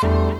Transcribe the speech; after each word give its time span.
Welcome 0.00 0.38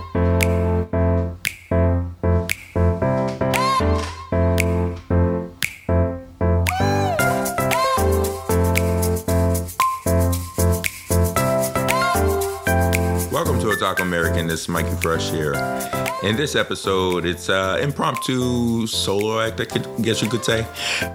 to 13.59 13.67
Otaku 13.67 14.03
American. 14.03 14.47
This 14.47 14.61
is 14.61 14.69
Mikey 14.69 14.95
Fresh 15.01 15.31
here. 15.31 15.55
In 16.23 16.37
this 16.37 16.55
episode, 16.55 17.25
it's 17.25 17.49
uh, 17.49 17.79
impromptu 17.83 18.87
solo 18.87 19.41
act, 19.41 19.61
I 19.61 19.65
could, 19.65 19.89
guess 20.03 20.23
you 20.23 20.29
could 20.29 20.45
say. 20.45 20.65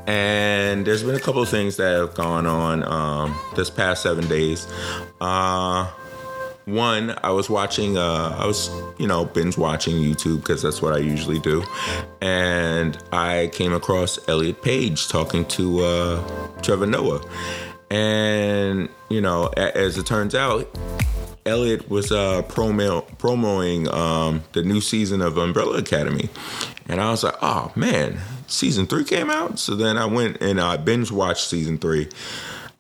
And 0.06 0.86
there's 0.86 1.04
been 1.04 1.16
a 1.16 1.20
couple 1.20 1.42
of 1.42 1.48
things 1.48 1.78
that 1.78 1.94
have 1.94 2.14
gone 2.14 2.46
on 2.46 2.84
um, 2.84 3.40
this 3.56 3.70
past 3.70 4.04
seven 4.04 4.28
days. 4.28 4.68
Uh, 5.22 5.90
one, 6.66 7.18
I 7.24 7.32
was 7.32 7.50
watching, 7.50 7.98
uh, 7.98 8.38
I 8.40 8.46
was, 8.46 8.70
you 8.98 9.08
know, 9.08 9.26
binge 9.26 9.58
watching 9.58 9.96
YouTube 9.96 10.38
because 10.38 10.62
that's 10.62 10.82
what 10.82 10.94
I 10.94 10.98
usually 10.98 11.40
do. 11.40 11.64
And 12.22 12.98
I 13.12 13.50
came 13.54 13.74
across 13.74 14.20
Elliot 14.28 14.62
Page 14.62 15.08
talking 15.08 15.46
to 15.46 15.84
uh, 15.84 16.62
Trevor 16.62 16.88
Noah. 16.88 17.22
And, 17.92 18.90
you 19.10 19.22
know, 19.22 19.48
as 19.58 19.98
it 19.98 20.06
turns 20.06 20.34
out, 20.34 20.68
Elliot 21.46 21.90
was 21.90 22.12
uh, 22.12 22.42
promo- 22.44 23.06
promoting 23.18 23.90
um, 23.90 24.44
the 24.54 24.64
new 24.64 24.82
season 24.82 25.22
of 25.22 25.38
Umbrella 25.38 25.78
Academy. 25.78 26.30
And 26.88 27.02
I 27.02 27.10
was 27.12 27.24
like, 27.24 27.36
oh 27.42 27.72
man, 27.76 28.20
season 28.48 28.88
three 28.88 29.04
came 29.04 29.30
out. 29.30 29.60
So 29.60 29.76
then 29.76 29.98
I 29.98 30.06
went 30.06 30.42
and 30.42 30.60
I 30.60 30.78
binge 30.78 31.12
watched 31.12 31.48
season 31.48 31.78
three. 31.78 32.10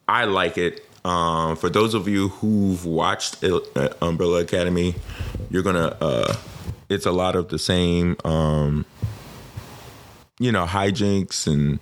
I 0.08 0.26
like 0.26 0.58
it. 0.58 0.83
Um, 1.06 1.56
for 1.58 1.70
those 1.70 1.94
of 1.94 2.08
you 2.08 2.30
who've 2.30 2.86
watched 2.86 3.44
uh, 3.44 3.60
Umbrella 4.02 4.42
Academy, 4.42 4.96
you're 5.50 5.64
gonna. 5.64 5.98
Uh, 6.00 6.36
it's 6.90 7.06
a 7.06 7.12
lot 7.12 7.36
of 7.36 7.50
the 7.50 7.60
same. 7.60 8.16
Um, 8.24 8.86
you 10.40 10.52
know 10.52 10.66
hijinks 10.66 11.46
and 11.46 11.80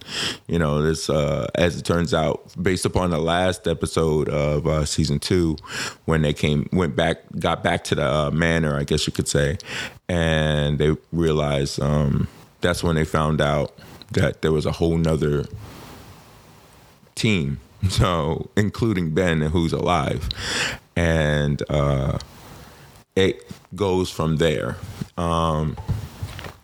you 0.48 0.60
know 0.60 0.84
this 0.84 1.10
uh 1.10 1.48
as 1.56 1.78
it 1.78 1.84
turns 1.84 2.14
out 2.14 2.54
based 2.62 2.86
upon 2.86 3.10
the 3.10 3.18
last 3.18 3.66
episode 3.66 4.28
of 4.28 4.68
uh 4.68 4.84
season 4.84 5.20
two 5.20 5.56
when 6.04 6.22
they 6.22 6.34
came 6.34 6.68
went 6.74 6.96
back 6.96 7.18
got 7.40 7.64
back 7.64 7.84
to 7.84 7.96
the 7.96 8.06
uh, 8.06 8.30
manor 8.32 8.78
i 8.78 8.84
guess 8.84 9.08
you 9.08 9.14
could 9.14 9.28
say 9.28 9.58
and 10.10 10.80
they 10.80 10.96
realized 11.14 11.82
um 11.82 12.28
that's 12.60 12.84
when 12.84 12.96
they 12.96 13.06
found 13.06 13.40
out 13.40 13.74
that 14.12 14.42
there 14.42 14.52
was 14.52 14.66
a 14.66 14.74
whole 14.74 14.98
nother 14.98 15.46
team 17.16 17.58
so 17.90 18.50
including 18.56 19.14
ben 19.14 19.42
who's 19.42 19.74
alive. 19.74 20.30
And 20.96 21.62
uh 21.70 22.18
it 23.16 23.50
goes 23.76 24.10
from 24.10 24.38
there. 24.38 24.78
Um 25.18 25.78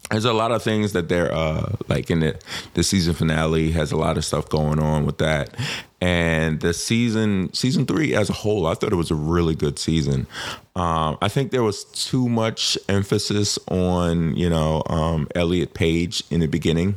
there's 0.09 0.25
a 0.25 0.33
lot 0.33 0.51
of 0.51 0.63
things 0.63 0.93
that 0.93 1.09
they're 1.09 1.33
uh 1.33 1.75
like 1.87 2.09
in 2.09 2.21
the 2.21 2.39
the 2.73 2.83
season 2.83 3.13
finale 3.13 3.71
has 3.71 3.91
a 3.91 3.97
lot 3.97 4.17
of 4.17 4.23
stuff 4.25 4.47
going 4.49 4.79
on 4.79 5.05
with 5.05 5.17
that 5.17 5.53
and 5.99 6.59
the 6.59 6.73
season 6.73 7.51
season 7.53 7.85
three 7.85 8.13
as 8.13 8.29
a 8.29 8.33
whole 8.33 8.67
i 8.67 8.73
thought 8.75 8.91
it 8.91 8.97
was 8.97 9.09
a 9.09 9.15
really 9.15 9.55
good 9.55 9.79
season. 9.79 10.27
Um 10.75 11.17
i 11.21 11.27
think 11.27 11.51
there 11.51 11.63
was 11.63 11.85
too 11.85 12.29
much 12.29 12.77
emphasis 12.87 13.57
on 13.69 14.35
you 14.35 14.49
know 14.49 14.83
um 14.87 15.27
elliot 15.35 15.73
page 15.73 16.23
in 16.29 16.39
the 16.39 16.47
beginning. 16.47 16.95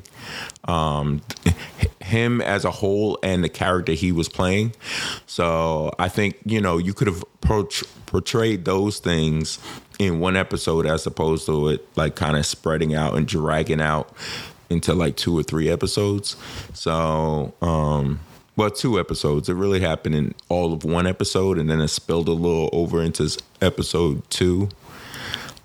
Um 0.64 1.22
him 2.00 2.40
as 2.40 2.64
a 2.64 2.70
whole 2.70 3.18
and 3.22 3.42
the 3.44 3.48
character 3.48 3.92
he 3.92 4.12
was 4.12 4.28
playing. 4.28 4.74
So 5.26 5.92
i 5.98 6.08
think 6.08 6.36
you 6.44 6.60
know 6.60 6.76
you 6.78 6.92
could 6.92 7.06
have 7.06 7.24
portray- 7.40 7.88
portrayed 8.06 8.64
those 8.64 8.98
things 8.98 9.58
in 9.98 10.18
one 10.18 10.36
episode 10.36 10.86
as 10.86 11.06
opposed 11.06 11.46
to 11.46 11.68
it 11.68 11.86
like 11.96 12.16
kind 12.16 12.36
of 12.36 12.44
spreading 12.46 12.94
out 12.94 13.14
and 13.14 13.26
dragging 13.28 13.80
out 13.80 14.12
into 14.70 14.94
like 14.94 15.16
two 15.16 15.36
or 15.36 15.42
three 15.42 15.68
episodes. 15.68 16.36
So, 16.72 17.52
um, 17.60 18.20
well, 18.60 18.70
two 18.70 19.00
episodes. 19.00 19.48
It 19.48 19.54
really 19.54 19.80
happened 19.80 20.14
in 20.14 20.34
all 20.50 20.74
of 20.74 20.84
one 20.84 21.06
episode, 21.06 21.56
and 21.56 21.70
then 21.70 21.80
it 21.80 21.88
spilled 21.88 22.28
a 22.28 22.32
little 22.32 22.68
over 22.74 23.00
into 23.00 23.34
episode 23.62 24.28
two. 24.28 24.68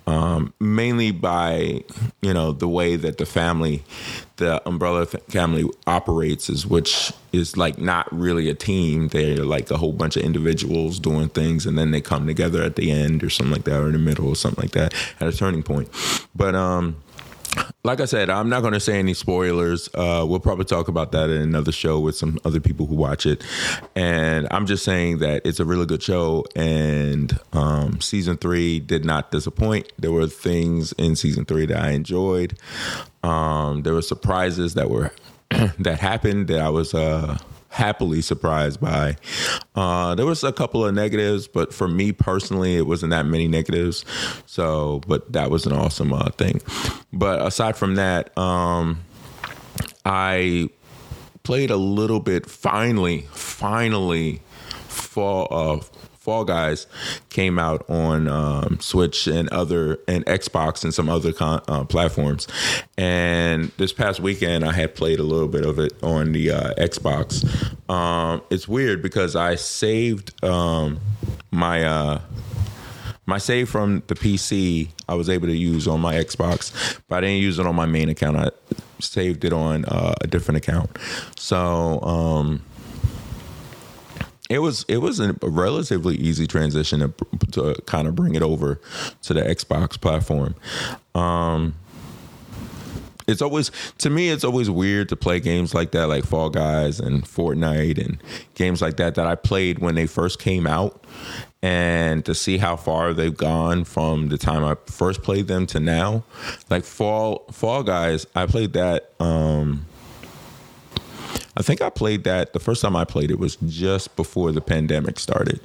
Um, 0.07 0.53
mainly 0.61 1.11
by 1.11 1.84
you 2.22 2.34
know 2.34 2.53
the 2.53 2.69
way 2.69 2.95
that 2.95 3.17
the 3.17 3.25
family, 3.25 3.84
the 4.38 4.66
Umbrella 4.66 5.07
family 5.07 5.69
operates 5.85 6.50
is 6.50 6.66
which 6.66 7.11
is 7.34 7.57
like 7.57 7.78
not 7.78 8.07
really 8.16 8.50
a 8.50 8.53
team. 8.55 9.09
They're 9.09 9.44
like 9.44 9.69
a 9.72 9.78
whole 9.78 9.91
bunch 9.91 10.16
of 10.16 10.23
individuals 10.23 10.97
doing 10.97 11.28
things, 11.28 11.66
and 11.66 11.78
then 11.78 11.91
they 11.91 12.00
come 12.00 12.25
together 12.25 12.63
at 12.63 12.78
the 12.78 12.91
end 12.91 13.25
or 13.25 13.29
something 13.29 13.51
like 13.51 13.66
that, 13.66 13.81
or 13.81 13.88
in 13.88 13.91
the 13.91 14.00
middle 14.00 14.29
or 14.29 14.38
something 14.38 14.63
like 14.63 14.72
that 14.72 14.94
at 15.19 15.28
a 15.28 15.35
turning 15.35 15.63
point. 15.63 15.89
But 16.34 16.55
um, 16.55 16.95
like 17.83 18.01
I 18.01 18.05
said, 18.05 18.29
I'm 18.29 18.49
not 18.49 18.61
going 18.61 18.73
to 18.73 18.79
say 18.79 18.99
any 18.99 19.13
spoilers. 19.13 19.89
Uh, 19.93 20.25
we'll 20.27 20.39
probably 20.39 20.66
talk 20.66 20.88
about 20.88 21.11
that 21.11 21.29
in 21.29 21.41
another 21.41 21.71
show 21.71 21.99
with 21.99 22.16
some 22.16 22.39
other 22.43 22.59
people 22.59 22.85
who 22.85 22.95
watch 22.95 23.25
it. 23.25 23.43
And 23.95 24.47
I'm 24.51 24.66
just 24.66 24.83
saying 24.83 25.19
that 25.19 25.45
it's 25.45 25.59
a 25.59 25.66
really 25.66 25.85
good 25.85 26.01
show. 26.01 26.45
And 26.55 27.38
um, 27.53 28.01
season 28.01 28.38
three 28.38 28.79
did 28.79 29.05
not 29.05 29.31
disappoint. 29.31 29.91
There 29.99 30.11
were 30.11 30.27
things 30.27 30.93
in 30.93 31.16
season 31.16 31.45
three 31.45 31.66
that 31.67 31.77
I 31.77 31.91
enjoyed. 31.91 32.57
Um, 33.23 33.83
there 33.83 33.93
were 33.93 34.01
surprises 34.01 34.73
that 34.73 34.89
were 34.89 35.11
that 35.79 35.99
happened 35.99 36.47
that 36.47 36.59
I 36.59 36.69
was. 36.69 36.93
Uh, 36.93 37.37
happily 37.75 38.21
surprised 38.21 38.79
by. 38.79 39.17
Uh, 39.75 40.15
there 40.15 40.25
was 40.25 40.45
a 40.45 40.53
couple 40.53 40.85
of 40.85 40.95
negatives, 40.95 41.45
but 41.45 41.73
for 41.73 41.89
me 41.89 42.13
personally, 42.13 42.77
it 42.77 42.87
wasn't 42.87 43.09
that 43.09 43.25
many 43.25 43.49
negatives. 43.49 44.05
So, 44.45 45.01
but 45.07 45.33
that 45.33 45.51
was 45.51 45.65
an 45.65 45.73
awesome 45.73 46.13
uh, 46.13 46.29
thing. 46.31 46.61
But 47.11 47.45
aside 47.45 47.75
from 47.75 47.95
that, 47.95 48.35
um, 48.37 49.01
I 50.05 50.69
played 51.43 51.69
a 51.69 51.75
little 51.75 52.21
bit. 52.21 52.49
Finally, 52.49 53.27
finally, 53.31 54.41
fall 54.87 55.47
uh, 55.51 55.83
Fall 56.25 56.43
Guys 56.43 56.87
came 57.29 57.59
out 57.59 57.87
on 57.87 58.27
um, 58.27 58.79
Switch 58.81 59.27
and 59.27 59.47
other 59.49 59.99
and 60.07 60.25
Xbox 60.25 60.83
and 60.83 60.91
some 60.91 61.07
other 61.07 61.31
con- 61.31 61.61
uh, 61.67 61.83
platforms. 61.83 62.47
And 62.97 63.71
this 63.77 63.93
past 63.93 64.19
weekend, 64.19 64.65
I 64.65 64.73
had 64.73 64.95
played 64.95 65.19
a 65.19 65.23
little 65.23 65.47
bit 65.47 65.63
of 65.63 65.77
it 65.77 65.93
on 66.01 66.31
the 66.31 66.49
uh, 66.49 66.73
Xbox. 66.73 67.45
Um, 67.87 68.41
it's 68.49 68.67
weird 68.67 69.03
because 69.03 69.35
I 69.35 69.53
saved 69.55 70.43
um, 70.43 70.99
my. 71.51 71.83
Uh, 71.83 72.21
my 73.27 73.39
save 73.39 73.69
from 73.69 74.03
the 74.05 74.13
PC 74.13 74.89
I 75.09 75.15
was 75.15 75.29
able 75.29 75.47
to 75.47 75.55
use 75.55 75.87
on 75.87 75.99
my 75.99 76.13
Xbox, 76.13 76.99
but 77.07 77.17
I 77.17 77.21
didn't 77.21 77.41
use 77.41 77.57
it 77.57 77.65
on 77.65 77.75
my 77.75 77.87
main 77.87 78.07
account. 78.07 78.37
I 78.37 78.51
saved 78.99 79.43
it 79.43 79.51
on 79.51 79.83
uh, 79.85 80.13
a 80.21 80.27
different 80.27 80.59
account. 80.59 80.95
So 81.35 81.99
um, 82.01 82.61
it 84.50 84.59
was 84.59 84.85
it 84.88 84.97
was 84.97 85.19
a 85.19 85.33
relatively 85.41 86.16
easy 86.16 86.47
transition 86.47 87.00
to, 87.00 87.13
to 87.51 87.81
kind 87.85 88.07
of 88.07 88.16
bring 88.16 88.35
it 88.35 88.44
over 88.44 88.79
to 89.23 89.33
the 89.33 89.41
Xbox 89.41 90.00
platform. 90.00 90.56
Um, 91.16 91.75
it's 93.28 93.41
always 93.41 93.72
to 93.97 94.09
me 94.09 94.29
it's 94.29 94.44
always 94.44 94.69
weird 94.69 95.09
to 95.09 95.16
play 95.16 95.39
games 95.39 95.73
like 95.73 95.91
that 95.91 96.07
like 96.07 96.23
fall 96.23 96.50
guys 96.50 97.00
and 97.00 97.23
fortnite 97.23 98.03
and 98.03 98.22
games 98.53 98.81
like 98.81 98.97
that 98.97 99.16
that 99.16 99.25
i 99.25 99.35
played 99.35 99.79
when 99.79 99.95
they 99.95 100.05
first 100.05 100.39
came 100.39 100.67
out 100.67 101.03
and 101.61 102.23
to 102.25 102.35
see 102.35 102.57
how 102.57 102.75
far 102.75 103.13
they've 103.13 103.35
gone 103.35 103.84
from 103.84 104.29
the 104.29 104.38
time 104.38 104.63
i 104.63 104.75
first 104.85 105.23
played 105.23 105.47
them 105.47 105.66
to 105.66 105.79
now 105.79 106.23
like 106.69 106.84
fall 106.84 107.45
fall 107.51 107.81
guys 107.84 108.28
i 108.35 108.45
played 108.45 108.73
that 108.73 109.11
um 109.19 109.85
I 111.57 111.61
think 111.61 111.81
I 111.81 111.89
played 111.89 112.23
that 112.25 112.53
the 112.53 112.59
first 112.59 112.81
time 112.81 112.95
I 112.95 113.05
played 113.05 113.31
it 113.31 113.39
was 113.39 113.57
just 113.67 114.16
before 114.16 114.51
the 114.51 114.61
pandemic 114.61 115.19
started. 115.19 115.59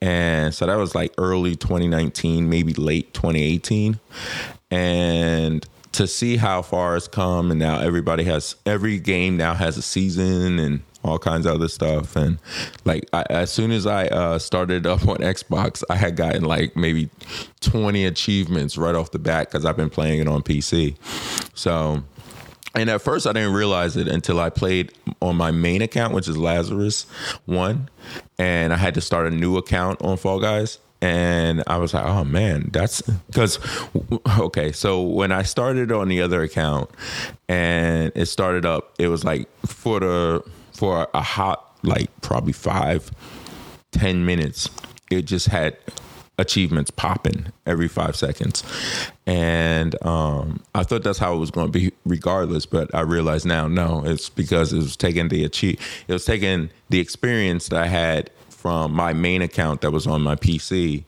And 0.00 0.54
so 0.54 0.66
that 0.66 0.76
was 0.76 0.94
like 0.94 1.12
early 1.18 1.56
2019, 1.56 2.48
maybe 2.48 2.72
late 2.74 3.12
2018. 3.14 3.98
And 4.70 5.66
to 5.92 6.06
see 6.06 6.36
how 6.36 6.60
far 6.60 6.94
it's 6.96 7.08
come 7.08 7.50
and 7.50 7.58
now 7.58 7.80
everybody 7.80 8.22
has 8.24 8.54
every 8.66 8.98
game 8.98 9.36
now 9.36 9.54
has 9.54 9.78
a 9.78 9.82
season 9.82 10.58
and 10.58 10.82
all 11.02 11.18
kinds 11.18 11.46
of 11.46 11.54
other 11.54 11.68
stuff 11.68 12.16
and 12.16 12.38
like 12.84 13.08
I, 13.14 13.24
as 13.30 13.50
soon 13.50 13.70
as 13.70 13.86
i 13.86 14.06
uh, 14.08 14.38
started 14.38 14.86
up 14.86 15.08
on 15.08 15.16
xbox 15.18 15.82
i 15.88 15.96
had 15.96 16.16
gotten 16.16 16.44
like 16.44 16.76
maybe 16.76 17.08
20 17.60 18.04
achievements 18.04 18.76
right 18.76 18.94
off 18.94 19.12
the 19.12 19.18
bat 19.18 19.48
because 19.48 19.64
i've 19.64 19.76
been 19.76 19.88
playing 19.88 20.20
it 20.20 20.28
on 20.28 20.42
pc 20.42 20.96
so 21.54 22.02
and 22.76 22.90
at 22.90 23.00
first, 23.02 23.26
I 23.26 23.32
didn't 23.32 23.54
realize 23.54 23.96
it 23.96 24.06
until 24.06 24.38
I 24.38 24.50
played 24.50 24.92
on 25.20 25.36
my 25.36 25.50
main 25.50 25.82
account, 25.82 26.14
which 26.14 26.28
is 26.28 26.36
Lazarus 26.36 27.06
One, 27.46 27.88
and 28.38 28.72
I 28.72 28.76
had 28.76 28.94
to 28.94 29.00
start 29.00 29.26
a 29.26 29.30
new 29.30 29.56
account 29.56 30.02
on 30.02 30.16
Fall 30.16 30.40
Guys. 30.40 30.78
And 31.02 31.62
I 31.66 31.76
was 31.76 31.92
like, 31.92 32.04
oh 32.04 32.24
man, 32.24 32.70
that's 32.72 33.02
because, 33.02 33.58
okay. 34.38 34.72
So 34.72 35.02
when 35.02 35.30
I 35.30 35.42
started 35.42 35.92
on 35.92 36.08
the 36.08 36.22
other 36.22 36.42
account 36.42 36.90
and 37.48 38.12
it 38.14 38.26
started 38.26 38.64
up, 38.64 38.94
it 38.98 39.08
was 39.08 39.22
like 39.22 39.46
for 39.66 40.00
the, 40.00 40.42
for 40.72 41.06
a 41.12 41.22
hot, 41.22 41.76
like 41.82 42.08
probably 42.22 42.54
five, 42.54 43.10
ten 43.92 44.24
minutes, 44.24 44.70
it 45.10 45.22
just 45.22 45.48
had 45.48 45.76
achievements 46.38 46.90
popping 46.90 47.52
every 47.66 47.88
five 47.88 48.16
seconds. 48.16 48.64
And 49.26 50.00
um, 50.06 50.62
I 50.74 50.84
thought 50.84 51.02
that's 51.02 51.18
how 51.18 51.34
it 51.34 51.38
was 51.38 51.50
going 51.50 51.70
to 51.70 51.72
be 51.72 51.92
regardless, 52.04 52.64
but 52.64 52.94
I 52.94 53.00
realize 53.00 53.44
now, 53.44 53.66
no, 53.66 54.04
it's 54.04 54.28
because 54.28 54.72
it 54.72 54.76
was 54.76 54.96
taking 54.96 55.28
the 55.28 55.44
achieve, 55.44 55.80
it 56.06 56.12
was 56.12 56.24
taking 56.24 56.70
the 56.90 57.00
experience 57.00 57.68
that 57.68 57.82
I 57.82 57.86
had 57.86 58.30
from 58.48 58.92
my 58.92 59.12
main 59.12 59.42
account 59.42 59.80
that 59.80 59.90
was 59.90 60.06
on 60.06 60.22
my 60.22 60.36
PC 60.36 61.04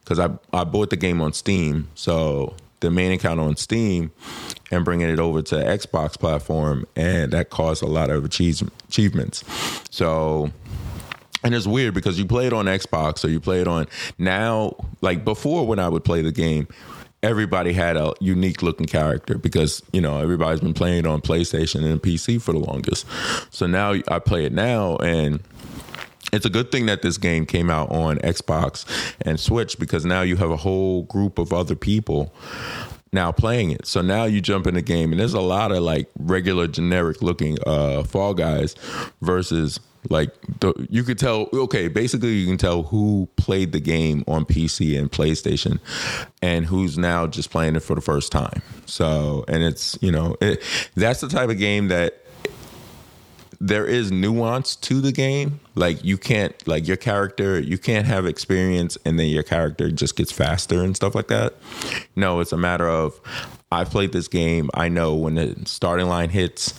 because 0.00 0.18
I, 0.18 0.30
I 0.52 0.64
bought 0.64 0.90
the 0.90 0.96
game 0.96 1.20
on 1.20 1.32
Steam. 1.32 1.88
So 1.94 2.54
the 2.80 2.90
main 2.90 3.12
account 3.12 3.38
on 3.38 3.56
Steam 3.56 4.10
and 4.70 4.84
bringing 4.84 5.08
it 5.08 5.20
over 5.20 5.42
to 5.42 5.54
Xbox 5.56 6.18
platform, 6.18 6.86
and 6.96 7.32
that 7.32 7.50
caused 7.50 7.82
a 7.82 7.86
lot 7.86 8.10
of 8.10 8.24
achievements. 8.24 9.44
So 9.90 10.50
and 11.42 11.54
it's 11.54 11.66
weird 11.66 11.94
because 11.94 12.18
you 12.18 12.26
play 12.26 12.46
it 12.46 12.52
on 12.52 12.66
Xbox 12.66 13.24
or 13.24 13.28
you 13.28 13.40
play 13.40 13.60
it 13.60 13.68
on 13.68 13.86
now, 14.18 14.76
like 15.00 15.24
before 15.24 15.66
when 15.66 15.78
I 15.78 15.88
would 15.88 16.04
play 16.04 16.22
the 16.22 16.32
game, 16.32 16.68
everybody 17.22 17.72
had 17.72 17.96
a 17.96 18.14
unique 18.20 18.62
looking 18.62 18.86
character 18.86 19.36
because, 19.36 19.82
you 19.92 20.00
know, 20.00 20.18
everybody's 20.18 20.60
been 20.60 20.74
playing 20.74 21.00
it 21.00 21.06
on 21.06 21.20
PlayStation 21.20 21.84
and 21.84 22.02
PC 22.02 22.40
for 22.40 22.52
the 22.52 22.58
longest. 22.58 23.06
So 23.50 23.66
now 23.66 23.94
I 24.08 24.18
play 24.18 24.44
it 24.44 24.52
now 24.52 24.96
and 24.96 25.40
it's 26.32 26.46
a 26.46 26.50
good 26.50 26.70
thing 26.70 26.86
that 26.86 27.02
this 27.02 27.18
game 27.18 27.44
came 27.44 27.70
out 27.70 27.90
on 27.90 28.18
Xbox 28.18 28.84
and 29.22 29.38
Switch 29.38 29.78
because 29.78 30.04
now 30.04 30.22
you 30.22 30.36
have 30.36 30.50
a 30.50 30.56
whole 30.56 31.02
group 31.02 31.38
of 31.38 31.52
other 31.52 31.74
people 31.74 32.32
now 33.12 33.32
playing 33.32 33.72
it. 33.72 33.86
So 33.86 34.00
now 34.00 34.24
you 34.24 34.40
jump 34.40 34.66
in 34.66 34.74
the 34.74 34.82
game 34.82 35.10
and 35.10 35.20
there's 35.20 35.34
a 35.34 35.40
lot 35.40 35.72
of 35.72 35.82
like 35.82 36.08
regular 36.18 36.68
generic 36.68 37.22
looking 37.22 37.58
uh 37.66 38.04
Fall 38.04 38.34
Guys 38.34 38.74
versus 39.20 39.80
like 40.08 40.34
the, 40.60 40.72
you 40.88 41.02
could 41.02 41.18
tell 41.18 41.48
okay 41.52 41.86
basically 41.88 42.30
you 42.30 42.46
can 42.46 42.56
tell 42.56 42.84
who 42.84 43.28
played 43.36 43.72
the 43.72 43.80
game 43.80 44.24
on 44.26 44.46
pc 44.46 44.98
and 44.98 45.12
playstation 45.12 45.78
and 46.42 46.66
who's 46.66 46.96
now 46.96 47.26
just 47.26 47.50
playing 47.50 47.76
it 47.76 47.80
for 47.80 47.94
the 47.94 48.00
first 48.00 48.32
time. 48.32 48.62
So 48.86 49.44
and 49.48 49.62
it's 49.62 49.98
you 50.00 50.12
know 50.12 50.36
it, 50.40 50.62
that's 50.94 51.20
the 51.20 51.28
type 51.28 51.50
of 51.50 51.58
game 51.58 51.88
that 51.88 52.24
there 53.62 53.84
is 53.84 54.10
nuance 54.10 54.74
to 54.74 55.02
the 55.02 55.12
game. 55.12 55.60
Like 55.74 56.02
you 56.02 56.16
can't 56.16 56.54
like 56.66 56.88
your 56.88 56.96
character 56.96 57.60
you 57.60 57.78
can't 57.78 58.06
have 58.06 58.26
experience 58.26 58.96
and 59.04 59.18
then 59.18 59.26
your 59.26 59.42
character 59.42 59.90
just 59.90 60.16
gets 60.16 60.32
faster 60.32 60.82
and 60.82 60.96
stuff 60.96 61.14
like 61.14 61.28
that. 61.28 61.54
No 62.16 62.40
it's 62.40 62.52
a 62.52 62.58
matter 62.58 62.88
of 62.88 63.20
i 63.72 63.84
played 63.84 64.12
this 64.12 64.28
game. 64.28 64.70
I 64.74 64.88
know 64.88 65.14
when 65.14 65.34
the 65.34 65.56
starting 65.66 66.06
line 66.06 66.30
hits 66.30 66.74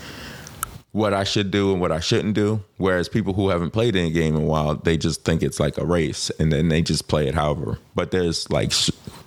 what 0.91 1.13
I 1.13 1.23
should 1.23 1.51
do 1.51 1.71
and 1.71 1.79
what 1.79 1.91
I 1.91 1.99
shouldn't 1.99 2.33
do. 2.33 2.63
Whereas 2.77 3.07
people 3.07 3.33
who 3.33 3.49
haven't 3.49 3.71
played 3.71 3.95
any 3.95 4.11
game 4.11 4.35
in 4.35 4.43
a 4.43 4.45
while, 4.45 4.75
they 4.75 4.97
just 4.97 5.23
think 5.23 5.41
it's 5.41 5.59
like 5.59 5.77
a 5.77 5.85
race 5.85 6.29
and 6.39 6.51
then 6.51 6.67
they 6.67 6.81
just 6.81 7.07
play 7.07 7.27
it 7.27 7.35
however. 7.35 7.79
But 7.95 8.11
there's 8.11 8.49
like 8.49 8.73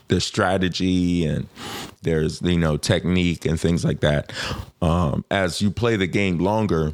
there's 0.08 0.24
strategy 0.24 1.24
and 1.24 1.48
there's 2.02 2.42
you 2.42 2.58
know 2.58 2.76
technique 2.76 3.46
and 3.46 3.58
things 3.58 3.84
like 3.84 4.00
that. 4.00 4.32
Um, 4.82 5.24
as 5.30 5.62
you 5.62 5.70
play 5.70 5.96
the 5.96 6.06
game 6.06 6.38
longer, 6.38 6.92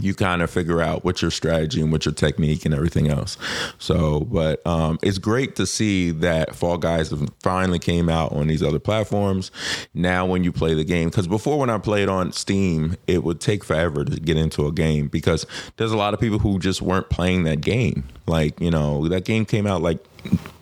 you 0.00 0.14
kind 0.14 0.42
of 0.42 0.50
figure 0.50 0.80
out 0.80 1.04
what 1.04 1.22
your 1.22 1.30
strategy 1.30 1.80
and 1.80 1.90
what 1.90 2.04
your 2.04 2.14
technique 2.14 2.64
and 2.64 2.74
everything 2.74 3.08
else. 3.08 3.36
So, 3.78 4.20
but 4.20 4.64
um, 4.66 4.98
it's 5.02 5.18
great 5.18 5.56
to 5.56 5.66
see 5.66 6.10
that 6.10 6.54
Fall 6.54 6.78
Guys 6.78 7.12
finally 7.42 7.78
came 7.78 8.08
out 8.08 8.32
on 8.32 8.48
these 8.48 8.62
other 8.62 8.78
platforms. 8.78 9.50
Now, 9.94 10.26
when 10.26 10.44
you 10.44 10.52
play 10.52 10.74
the 10.74 10.84
game, 10.84 11.08
because 11.08 11.26
before 11.26 11.58
when 11.58 11.70
I 11.70 11.78
played 11.78 12.08
on 12.08 12.32
Steam, 12.32 12.96
it 13.06 13.24
would 13.24 13.40
take 13.40 13.64
forever 13.64 14.04
to 14.04 14.20
get 14.20 14.36
into 14.36 14.66
a 14.66 14.72
game 14.72 15.08
because 15.08 15.46
there's 15.76 15.92
a 15.92 15.96
lot 15.96 16.14
of 16.14 16.20
people 16.20 16.38
who 16.38 16.58
just 16.58 16.82
weren't 16.82 17.08
playing 17.08 17.44
that 17.44 17.60
game. 17.60 18.04
Like, 18.26 18.60
you 18.60 18.70
know, 18.70 19.08
that 19.08 19.24
game 19.24 19.44
came 19.46 19.66
out 19.66 19.82
like 19.82 19.98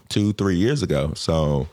two, 0.09 0.33
three 0.33 0.57
years 0.57 0.83
ago. 0.83 1.13
So 1.15 1.69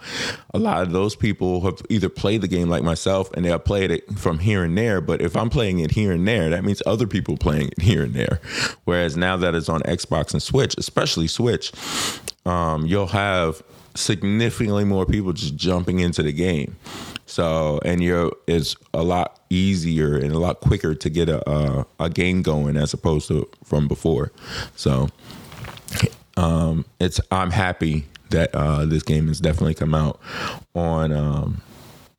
a 0.54 0.60
lot 0.60 0.84
of 0.84 0.92
those 0.92 1.16
people 1.16 1.62
have 1.62 1.82
either 1.90 2.10
played 2.10 2.42
the 2.42 2.48
game 2.48 2.70
like 2.70 2.84
myself 2.84 3.32
and 3.34 3.46
they 3.46 3.50
have 3.50 3.66
played 3.66 3.92
it 3.92 4.18
from 4.18 4.40
here 4.40 4.64
and 4.64 4.78
there. 4.78 5.02
But 5.02 5.22
if 5.22 5.36
I'm 5.36 5.50
playing 5.50 5.80
it 5.80 5.92
here 5.92 6.12
and 6.12 6.28
there, 6.28 6.50
that 6.50 6.64
means 6.64 6.82
other 6.86 7.08
people 7.08 7.38
playing 7.38 7.70
it 7.70 7.82
here 7.82 8.04
and 8.04 8.14
there. 8.14 8.40
Whereas 8.86 9.18
now 9.18 9.38
that 9.38 9.56
it's 9.56 9.70
on 9.70 9.82
Xbox 9.82 10.34
and 10.34 10.42
Switch, 10.42 10.76
especially 10.78 11.28
Switch, 11.28 11.72
um, 12.46 12.86
you'll 12.86 13.08
have 13.08 13.62
significantly 13.96 14.84
more 14.84 15.06
people 15.06 15.34
just 15.34 15.56
jumping 15.56 16.00
into 16.00 16.24
the 16.24 16.34
game. 16.34 16.76
So 17.26 17.80
and 17.86 18.04
you're 18.04 18.32
it's 18.48 18.76
a 18.94 19.04
lot 19.04 19.40
easier 19.50 20.18
and 20.18 20.32
a 20.32 20.40
lot 20.40 20.60
quicker 20.60 20.94
to 20.94 21.10
get 21.10 21.30
a 21.30 21.50
a, 21.50 21.86
a 22.00 22.10
game 22.10 22.42
going 22.42 22.78
as 22.78 22.94
opposed 22.94 23.28
to 23.30 23.50
from 23.64 23.88
before. 23.88 24.32
So 24.76 25.10
um, 26.38 26.86
it's 27.00 27.20
I'm 27.32 27.52
happy 27.52 28.06
that 28.34 28.54
uh, 28.54 28.86
this 28.86 29.04
game 29.04 29.28
has 29.28 29.40
definitely 29.40 29.74
come 29.74 29.96
out 29.96 30.20
on 30.76 31.12
um, 31.12 31.62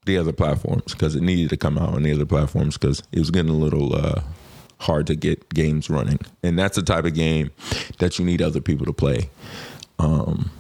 the 0.07 0.17
other 0.17 0.33
platforms 0.33 0.93
because 0.93 1.15
it 1.15 1.23
needed 1.23 1.51
to 1.51 1.57
come 1.57 1.77
out 1.77 1.91
on 1.91 2.03
the 2.03 2.13
other 2.13 2.27
platforms 2.27 2.79
because 2.79 3.03
it 3.13 3.19
was 3.19 3.31
getting 3.31 3.51
a 3.51 3.57
little 3.57 3.95
uh, 3.95 4.23
hard 4.79 5.07
to 5.09 5.15
get 5.15 5.49
games 5.51 5.91
running, 5.91 6.19
and 6.43 6.59
that's 6.59 6.77
the 6.77 6.83
type 6.83 7.05
of 7.05 7.15
game 7.15 7.51
that 7.99 8.19
you 8.19 8.25
need 8.25 8.41
other 8.41 8.61
people 8.61 8.87
to 8.87 8.93
play 8.93 9.29
um, 9.99 10.51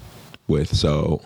with. 0.46 0.74
So 0.74 1.22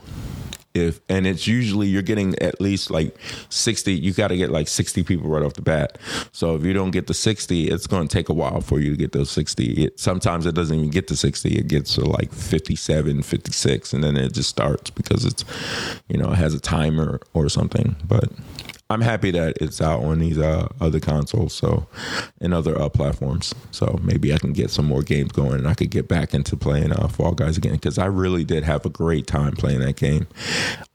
if 0.74 1.00
and 1.08 1.26
it's 1.26 1.46
usually 1.46 1.86
you're 1.86 2.02
getting 2.02 2.38
at 2.40 2.60
least 2.60 2.90
like 2.90 3.16
60 3.48 3.92
you 3.92 4.12
got 4.12 4.28
to 4.28 4.36
get 4.36 4.50
like 4.50 4.68
60 4.68 5.02
people 5.02 5.28
right 5.28 5.42
off 5.42 5.54
the 5.54 5.62
bat. 5.62 5.98
So 6.32 6.54
if 6.56 6.64
you 6.64 6.72
don't 6.72 6.90
get 6.90 7.06
the 7.06 7.14
60 7.14 7.68
it's 7.68 7.86
going 7.86 8.06
to 8.06 8.12
take 8.12 8.28
a 8.28 8.34
while 8.34 8.60
for 8.60 8.80
you 8.80 8.90
to 8.90 8.96
get 8.96 9.12
those 9.12 9.30
60 9.30 9.84
it, 9.84 10.00
sometimes 10.00 10.46
it 10.46 10.54
doesn't 10.54 10.76
even 10.76 10.90
get 10.90 11.08
to 11.08 11.16
60 11.16 11.48
it 11.50 11.68
gets 11.68 11.94
to 11.94 12.04
like 12.04 12.32
57 12.32 13.22
56 13.22 13.92
and 13.92 14.04
then 14.04 14.16
it 14.16 14.32
just 14.32 14.48
starts 14.48 14.90
because 14.90 15.24
it's 15.24 15.44
you 16.08 16.18
know 16.18 16.32
it 16.32 16.36
has 16.36 16.54
a 16.54 16.60
timer 16.60 17.20
or 17.34 17.48
something 17.48 17.96
but 18.06 18.30
I'm 18.90 19.02
happy 19.02 19.30
that 19.32 19.58
it's 19.60 19.82
out 19.82 20.02
on 20.02 20.18
these 20.18 20.38
uh, 20.38 20.66
other 20.80 20.98
consoles, 20.98 21.52
so 21.52 21.86
and 22.40 22.54
other 22.54 22.80
uh, 22.80 22.88
platforms. 22.88 23.54
So 23.70 23.98
maybe 24.02 24.32
I 24.32 24.38
can 24.38 24.54
get 24.54 24.70
some 24.70 24.86
more 24.86 25.02
games 25.02 25.32
going, 25.32 25.54
and 25.54 25.68
I 25.68 25.74
could 25.74 25.90
get 25.90 26.08
back 26.08 26.32
into 26.32 26.56
playing 26.56 26.92
uh, 26.92 27.06
Fall 27.08 27.32
Guys 27.32 27.58
again 27.58 27.72
because 27.72 27.98
I 27.98 28.06
really 28.06 28.44
did 28.44 28.64
have 28.64 28.86
a 28.86 28.88
great 28.88 29.26
time 29.26 29.52
playing 29.56 29.80
that 29.80 29.96
game. 29.96 30.26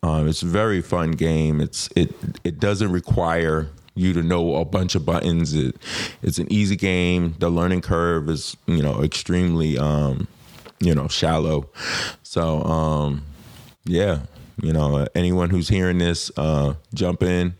Um, 0.01 0.27
it's 0.27 0.41
a 0.41 0.47
very 0.47 0.81
fun 0.81 1.11
game. 1.11 1.61
It's 1.61 1.87
it 1.95 2.15
it 2.43 2.59
doesn't 2.59 2.91
require 2.91 3.69
you 3.95 4.11
to 4.13 4.23
know 4.23 4.55
a 4.55 4.65
bunch 4.65 4.95
of 4.95 5.05
buttons. 5.05 5.53
It, 5.53 5.75
it's 6.23 6.39
an 6.39 6.51
easy 6.51 6.75
game. 6.75 7.35
The 7.37 7.49
learning 7.51 7.81
curve 7.81 8.27
is 8.27 8.57
you 8.65 8.81
know 8.81 9.03
extremely 9.03 9.77
um, 9.77 10.27
you 10.79 10.95
know 10.95 11.07
shallow. 11.07 11.69
So 12.23 12.63
um, 12.63 13.23
yeah, 13.85 14.21
you 14.61 14.73
know, 14.73 15.07
anyone 15.15 15.49
who's 15.49 15.67
hearing 15.67 15.97
this, 15.97 16.31
uh, 16.37 16.75
jump 16.93 17.23
in 17.23 17.55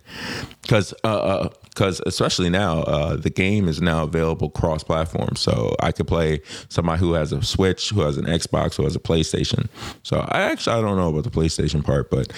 because 0.62 0.94
because 0.94 1.02
uh, 1.04 2.04
uh 2.04 2.04
especially 2.06 2.50
now 2.50 2.80
uh, 2.84 3.16
the 3.16 3.30
game 3.30 3.68
is 3.68 3.82
now 3.82 4.04
available 4.04 4.50
cross 4.50 4.84
platform. 4.84 5.36
So 5.36 5.76
I 5.80 5.92
could 5.92 6.08
play 6.08 6.42
somebody 6.70 7.00
who 7.00 7.14
has 7.14 7.32
a 7.32 7.42
Switch, 7.42 7.90
who 7.90 8.02
has 8.02 8.18
an 8.18 8.26
Xbox, 8.26 8.76
who 8.76 8.84
has 8.84 8.96
a 8.96 9.00
PlayStation. 9.00 9.68
So 10.04 10.20
I 10.30 10.42
actually 10.42 10.78
I 10.78 10.82
don't 10.82 10.98
know 10.98 11.10
about 11.10 11.24
the 11.24 11.32
PlayStation 11.32 11.84
part, 11.84 12.10
but 12.10 12.32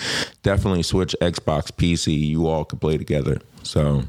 definitely 0.44 0.84
Switch, 0.84 1.16
Xbox, 1.22 1.72
PC, 1.72 2.18
you 2.18 2.48
all 2.48 2.66
could 2.66 2.82
play 2.82 2.98
together. 2.98 3.42
So 3.64 4.04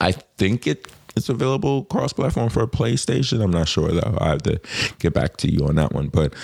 I 0.00 0.12
think 0.12 0.66
it 0.66 0.88
it's 1.16 1.28
available 1.28 1.84
cross 1.84 2.12
platform 2.12 2.48
for 2.48 2.66
PlayStation. 2.66 3.42
I'm 3.42 3.50
not 3.50 3.68
sure 3.68 3.90
though. 3.90 4.16
I 4.20 4.28
have 4.30 4.42
to 4.42 4.60
get 4.98 5.12
back 5.12 5.36
to 5.38 5.50
you 5.50 5.66
on 5.66 5.76
that 5.76 5.92
one. 5.92 6.08
But 6.08 6.34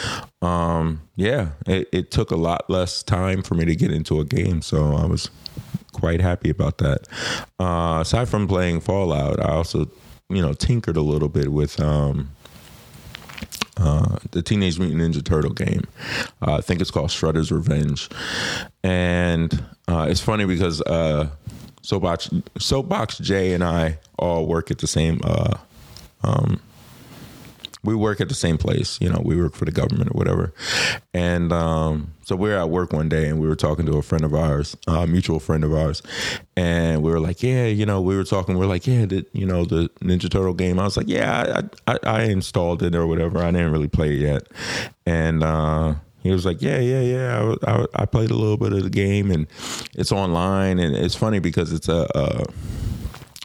um, 0.42 1.02
yeah, 1.16 1.50
it, 1.66 1.88
it, 1.92 2.10
took 2.10 2.30
a 2.30 2.37
lot 2.37 2.68
less 2.68 3.02
time 3.02 3.42
for 3.42 3.54
me 3.54 3.64
to 3.64 3.76
get 3.76 3.92
into 3.92 4.20
a 4.20 4.25
game, 4.25 4.62
so 4.62 4.94
I 4.94 5.06
was 5.06 5.30
quite 5.92 6.20
happy 6.20 6.50
about 6.50 6.78
that. 6.78 7.08
Uh, 7.58 7.98
aside 8.00 8.28
from 8.28 8.46
playing 8.46 8.80
Fallout, 8.80 9.40
I 9.40 9.50
also 9.50 9.90
you 10.28 10.42
know 10.42 10.52
tinkered 10.52 10.96
a 10.96 11.02
little 11.02 11.28
bit 11.28 11.52
with. 11.52 11.80
Um, 11.80 12.30
uh, 13.80 14.18
the 14.32 14.42
Teenage 14.42 14.76
Mutant 14.80 15.00
Ninja 15.00 15.25
Turtle 15.25 15.52
game. 15.52 15.84
Uh, 16.44 16.54
I 16.54 16.60
think 16.60 16.80
it's 16.80 16.90
called 16.90 17.10
Shredder's 17.10 17.52
Revenge, 17.52 18.08
and 18.82 19.64
uh, 19.87 20.06
it's 20.08 20.20
funny 20.20 20.46
because 20.46 20.82
uh, 20.82 21.30
Soapbox 21.82 22.30
Soapbox 22.58 23.18
Jay 23.18 23.52
and 23.52 23.64
I 23.64 23.99
all 24.18 24.47
work 24.47 24.70
at 24.70 24.78
the 24.78 24.87
same. 24.87 25.20
Uh, 25.25 25.54
um, 26.23 26.61
we 27.85 27.94
work 27.94 28.20
at 28.20 28.28
the 28.28 28.35
same 28.35 28.58
place. 28.58 29.00
You 29.00 29.08
know, 29.08 29.23
we 29.25 29.40
work 29.40 29.54
for 29.54 29.64
the 29.64 29.70
government 29.70 30.11
or 30.11 30.18
whatever. 30.18 30.52
And 31.14 31.52
um, 31.52 32.12
so 32.25 32.37
we 32.37 32.49
were 32.50 32.56
at 32.56 32.68
work 32.70 32.92
one 32.92 33.08
day 33.08 33.28
and 33.28 33.38
we 33.38 33.47
were 33.47 33.56
talking 33.56 33.87
to 33.87 33.97
a 33.97 34.02
friend 34.02 34.25
of 34.25 34.35
ours, 34.35 34.76
a 34.87 35.06
mutual 35.06 35.40
friend 35.40 35.64
of 35.64 35.73
ours. 35.73 36.02
And 36.56 37.02
we 37.02 37.11
were 37.11 37.20
like, 37.20 37.42
yeah, 37.42 37.66
you 37.66 37.87
know, 37.87 38.00
we 38.00 38.16
were 38.16 38.25
talking, 38.25 38.58
we 38.58 38.64
are 38.64 38.68
like, 38.68 38.87
yeah, 38.87 39.06
the, 39.06 39.25
you 39.32 39.47
know, 39.47 39.64
the 39.64 39.88
Ninja 40.00 40.28
Turtle 40.28 40.54
game. 40.54 40.78
I 40.78 40.85
was 40.85 40.97
like, 40.97 41.08
yeah, 41.08 41.62
I, 41.87 41.92
I, 41.92 41.99
I 42.02 42.23
installed 42.25 42.82
it 42.82 42.94
or 42.94 43.06
whatever. 43.06 43.38
I 43.38 43.50
didn't 43.52 43.73
really 43.73 43.88
play 43.88 44.14
it 44.14 44.20
yet. 44.20 44.49
And, 45.06 45.42
uh, 45.42 45.94
he 46.22 46.30
was 46.30 46.44
like, 46.44 46.60
"Yeah, 46.60 46.78
yeah, 46.78 47.00
yeah. 47.00 47.54
I, 47.66 47.70
I, 47.70 47.87
I, 47.94 48.06
played 48.06 48.30
a 48.30 48.34
little 48.34 48.56
bit 48.56 48.72
of 48.72 48.82
the 48.82 48.90
game, 48.90 49.30
and 49.30 49.46
it's 49.94 50.12
online, 50.12 50.78
and 50.78 50.94
it's 50.96 51.14
funny 51.14 51.38
because 51.38 51.72
it's 51.72 51.88
a, 51.88 52.08
a 52.14 52.44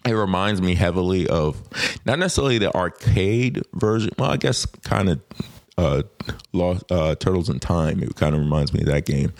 it 0.05 0.13
reminds 0.13 0.61
me 0.61 0.75
heavily 0.75 1.27
of 1.27 1.61
not 2.05 2.19
necessarily 2.19 2.57
the 2.57 2.73
arcade 2.75 3.61
version. 3.73 4.11
Well, 4.17 4.31
I 4.31 4.37
guess 4.37 4.65
kind 4.65 5.09
of 5.09 5.21
uh, 5.77 6.03
Lost, 6.51 6.91
uh, 6.91 7.15
Turtles 7.15 7.49
in 7.49 7.59
Time. 7.59 8.01
It 8.03 8.15
kind 8.15 8.35
of 8.35 8.41
reminds 8.41 8.73
me 8.73 8.81
of 8.81 8.87
that 8.87 9.05
game, 9.05 9.33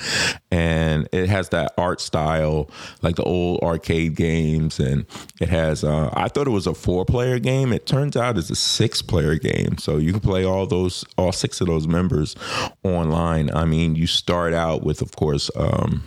and 0.51 1.07
it 1.11 1.29
has 1.29 1.49
that 1.49 1.73
art 1.77 2.01
style 2.01 2.69
like 3.01 3.15
the 3.15 3.23
old 3.23 3.61
arcade 3.61 4.15
games, 4.15 4.79
and 4.79 5.05
it 5.39 5.49
has. 5.49 5.83
Uh, 5.83 6.09
I 6.13 6.27
thought 6.27 6.47
it 6.47 6.51
was 6.51 6.67
a 6.67 6.73
four 6.73 7.05
player 7.05 7.39
game. 7.39 7.71
It 7.71 7.85
turns 7.85 8.17
out 8.17 8.37
it's 8.37 8.49
a 8.49 8.55
six 8.55 9.01
player 9.01 9.35
game, 9.35 9.77
so 9.77 9.97
you 9.97 10.11
can 10.11 10.21
play 10.21 10.43
all 10.43 10.65
those 10.65 11.05
all 11.17 11.31
six 11.31 11.61
of 11.61 11.67
those 11.67 11.87
members 11.87 12.35
online. 12.83 13.53
I 13.53 13.65
mean, 13.65 13.95
you 13.95 14.07
start 14.07 14.53
out 14.53 14.83
with, 14.83 15.01
of 15.01 15.15
course. 15.15 15.51
Um, 15.55 16.03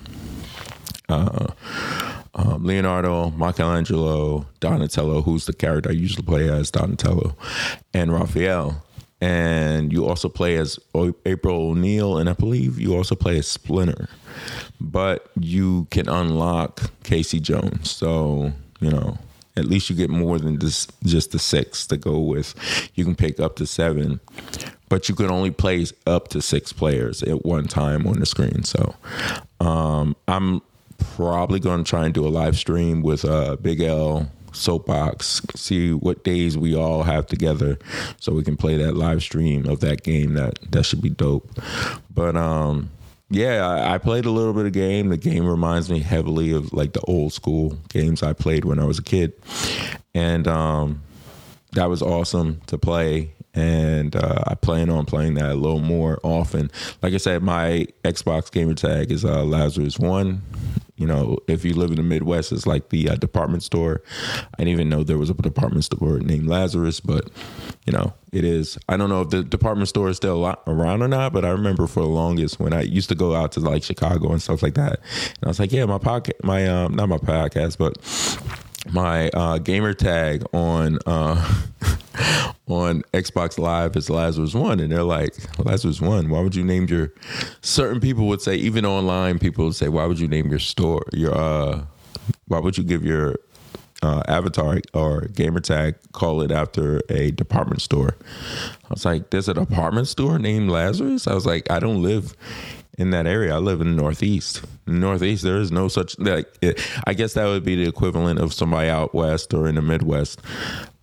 uh, 1.09 1.47
um, 2.35 2.65
Leonardo, 2.65 3.31
Michelangelo, 3.31 4.47
Donatello, 4.61 5.23
who's 5.23 5.47
the 5.47 5.55
character 5.55 5.91
I 5.91 5.95
usually 5.95 6.27
play 6.27 6.51
as 6.51 6.71
Donatello, 6.71 7.35
and 7.95 8.13
Raphael. 8.13 8.83
And 9.21 9.93
you 9.93 10.07
also 10.07 10.29
play 10.29 10.57
as 10.57 10.79
April 11.25 11.71
O'Neil, 11.71 12.19
and 12.19 12.29
I 12.29 12.35
believe 12.35 12.79
you 12.79 12.95
also 12.95 13.15
play 13.15 13.39
as 13.39 13.47
Splinter. 13.47 14.09
But 14.79 15.31
you 15.41 15.87
can 15.91 16.09
unlock 16.09 16.91
Casey 17.03 17.41
Jones. 17.41 17.91
So, 17.91 18.53
you 18.81 18.91
know, 18.91 19.17
at 19.57 19.65
least 19.65 19.89
you 19.89 19.97
get 19.97 20.11
more 20.11 20.39
than 20.39 20.59
just 20.59 20.93
just 21.03 21.31
the 21.31 21.39
six 21.39 21.87
to 21.87 21.97
go 21.97 22.21
with. 22.21 22.55
You 22.95 23.05
can 23.05 23.15
pick 23.15 23.41
up 23.41 23.57
to 23.57 23.67
seven, 23.67 24.21
but 24.91 25.09
you 25.09 25.15
can 25.15 25.31
only 25.31 25.51
play 25.51 25.87
up 26.07 26.29
to 26.29 26.43
six 26.43 26.73
players 26.73 27.23
at 27.23 27.45
one 27.45 27.67
time 27.67 28.07
on 28.07 28.21
the 28.21 28.27
screen. 28.27 28.65
So 28.65 28.95
um, 29.61 30.15
I'm 30.29 30.61
probably 30.99 31.61
going 31.61 31.85
to 31.85 31.89
try 31.89 32.05
and 32.05 32.13
do 32.13 32.27
a 32.27 32.29
live 32.29 32.57
stream 32.57 33.03
with 33.03 33.25
uh, 33.25 33.57
Big 33.57 33.81
L 33.81 34.31
soapbox 34.57 35.43
see 35.55 35.93
what 35.93 36.25
days 36.25 36.57
we 36.57 36.75
all 36.75 37.03
have 37.03 37.27
together 37.27 37.79
so 38.19 38.33
we 38.33 38.43
can 38.43 38.57
play 38.57 38.77
that 38.77 38.97
live 38.97 39.23
stream 39.23 39.67
of 39.67 39.81
that 39.81 40.03
game. 40.03 40.35
That 40.35 40.59
that 40.73 40.85
should 40.85 41.03
be 41.03 41.11
dope. 41.11 41.49
But 42.13 42.37
um 42.37 42.91
yeah 43.29 43.67
I, 43.67 43.95
I 43.95 43.99
played 43.99 44.25
a 44.25 44.31
little 44.31 44.53
bit 44.53 44.67
of 44.67 44.73
game. 44.73 45.09
The 45.09 45.17
game 45.17 45.47
reminds 45.47 45.91
me 45.91 46.01
heavily 46.01 46.53
of 46.53 46.73
like 46.73 46.93
the 46.93 47.01
old 47.03 47.33
school 47.33 47.79
games 47.89 48.23
i 48.23 48.33
played 48.33 48.65
when 48.65 48.79
i 48.79 48.85
was 48.85 48.99
a 48.99 49.03
kid. 49.03 49.33
And 50.15 50.47
um 50.49 51.03
that 51.73 51.89
was 51.89 52.03
awesome 52.03 52.61
to 52.67 52.79
play. 52.79 53.33
And 53.55 54.15
uh, 54.15 54.43
I 54.47 54.55
plan 54.55 54.91
on 54.91 55.07
playing 55.07 55.35
that 55.35 55.51
a 55.51 55.55
little 55.55 55.81
more 55.81 56.19
often. 56.23 56.71
Like 57.03 57.15
I 57.15 57.17
said, 57.17 57.43
my 57.43 57.87
Xbox 58.05 58.53
gamer 58.53 58.75
tag 58.75 59.11
is 59.11 59.25
uh, 59.25 59.45
Lazarus 59.45 59.99
One. 59.99 60.43
You 60.97 61.07
know, 61.07 61.39
if 61.47 61.65
you 61.65 61.75
live 61.75 61.91
in 61.91 61.97
the 61.97 62.03
Midwest, 62.03 62.53
it's 62.53 62.67
like 62.67 62.89
the 62.89 63.11
uh, 63.11 63.17
department 63.17 63.63
store. 63.63 64.03
I 64.55 64.57
didn't 64.59 64.73
even 64.73 64.89
know 64.89 65.03
there 65.03 65.19
was 65.19 65.29
a 65.29 65.35
department 65.35 65.85
store 65.85 66.19
named 66.21 66.47
Lazarus, 66.47 67.01
but 67.01 67.29
you 67.85 67.93
know, 67.93 68.15
it 68.33 68.45
is. 68.45 68.79
I 68.89 68.97
don't 68.97 69.11
know 69.11 69.21
if 69.21 69.31
the 69.31 69.43
department 69.43 69.89
store 69.89 70.09
is 70.09 70.17
still 70.17 70.45
around 70.67 71.03
or 71.03 71.09
not, 71.09 71.33
but 71.33 71.45
I 71.45 71.51
remember 71.51 71.87
for 71.87 72.01
the 72.01 72.09
longest 72.09 72.59
when 72.59 72.73
I 72.73 72.83
used 72.83 73.11
to 73.11 73.15
go 73.15 73.35
out 73.35 73.53
to 73.53 73.61
like 73.61 73.83
Chicago 73.83 74.33
and 74.33 74.41
stuff 74.41 74.63
like 74.63 74.75
that, 74.75 75.01
and 75.01 75.45
I 75.45 75.49
was 75.49 75.61
like, 75.61 75.73
yeah, 75.73 75.85
my 75.85 75.99
podcast, 75.99 76.43
my 76.43 76.67
um, 76.67 76.95
not 76.95 77.09
my 77.09 77.19
podcast, 77.19 77.77
but 77.77 77.99
my 78.93 79.29
uh, 79.31 79.59
gamer 79.59 79.95
tag 79.95 80.45
on 80.53 80.99
uh, 81.07 81.63
on 82.67 83.03
Xbox 83.13 83.59
Live 83.59 83.97
is 83.97 84.11
Lazarus 84.11 84.55
One, 84.55 84.81
and 84.81 84.93
they're 84.93 85.03
like 85.03 85.35
Lazarus 85.59 86.01
One. 86.01 86.31
Why 86.31 86.41
would 86.41 86.55
you 86.55 86.65
name 86.65 86.87
your? 86.87 87.13
Certain 87.61 88.01
people 88.01 88.27
would 88.29 88.41
say, 88.41 88.55
even 88.57 88.85
online, 88.85 89.39
people 89.39 89.65
would 89.67 89.75
say, 89.75 89.89
why 89.89 90.07
would 90.07 90.19
you 90.19 90.29
name 90.29 90.49
your 90.51 90.59
store 90.59 91.03
your? 91.13 91.35
uh 91.35 91.85
Why 92.49 92.59
would 92.59 92.79
you 92.79 92.85
give 92.85 93.05
your 93.05 93.37
uh, 94.03 94.23
avatar 94.29 94.81
or 94.95 95.23
gamer 95.35 95.61
tag 95.61 95.97
call 96.13 96.43
it 96.43 96.51
after 96.51 97.01
a 97.09 97.31
department 97.33 97.83
store? 97.83 98.17
I 98.85 98.89
was 98.91 99.05
like, 99.05 99.31
there's 99.31 99.49
a 99.49 99.55
department 99.55 100.09
store 100.09 100.39
named 100.39 100.71
Lazarus. 100.71 101.27
I 101.27 101.35
was 101.35 101.47
like, 101.47 101.71
I 101.71 101.79
don't 101.81 102.03
live 102.03 102.35
in 102.99 103.11
that 103.11 103.27
area. 103.27 103.55
I 103.55 103.59
live 103.59 103.81
in 103.81 103.95
the 103.95 104.03
Northeast. 104.03 104.63
Northeast, 104.87 105.43
there 105.43 105.59
is 105.59 105.71
no 105.71 105.89
such 105.89 106.19
like. 106.19 106.47
It, 106.63 106.81
I 107.07 107.15
guess 107.15 107.35
that 107.35 107.47
would 107.47 107.65
be 107.65 107.77
the 107.77 107.89
equivalent 107.89 108.39
of 108.41 108.53
somebody 108.53 108.89
out 108.89 109.15
west 109.15 109.53
or 109.53 109.69
in 109.69 109.75
the 109.75 109.83
Midwest 109.83 110.41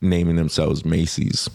naming 0.01 0.35
themselves 0.35 0.85
Macy's 0.85 1.49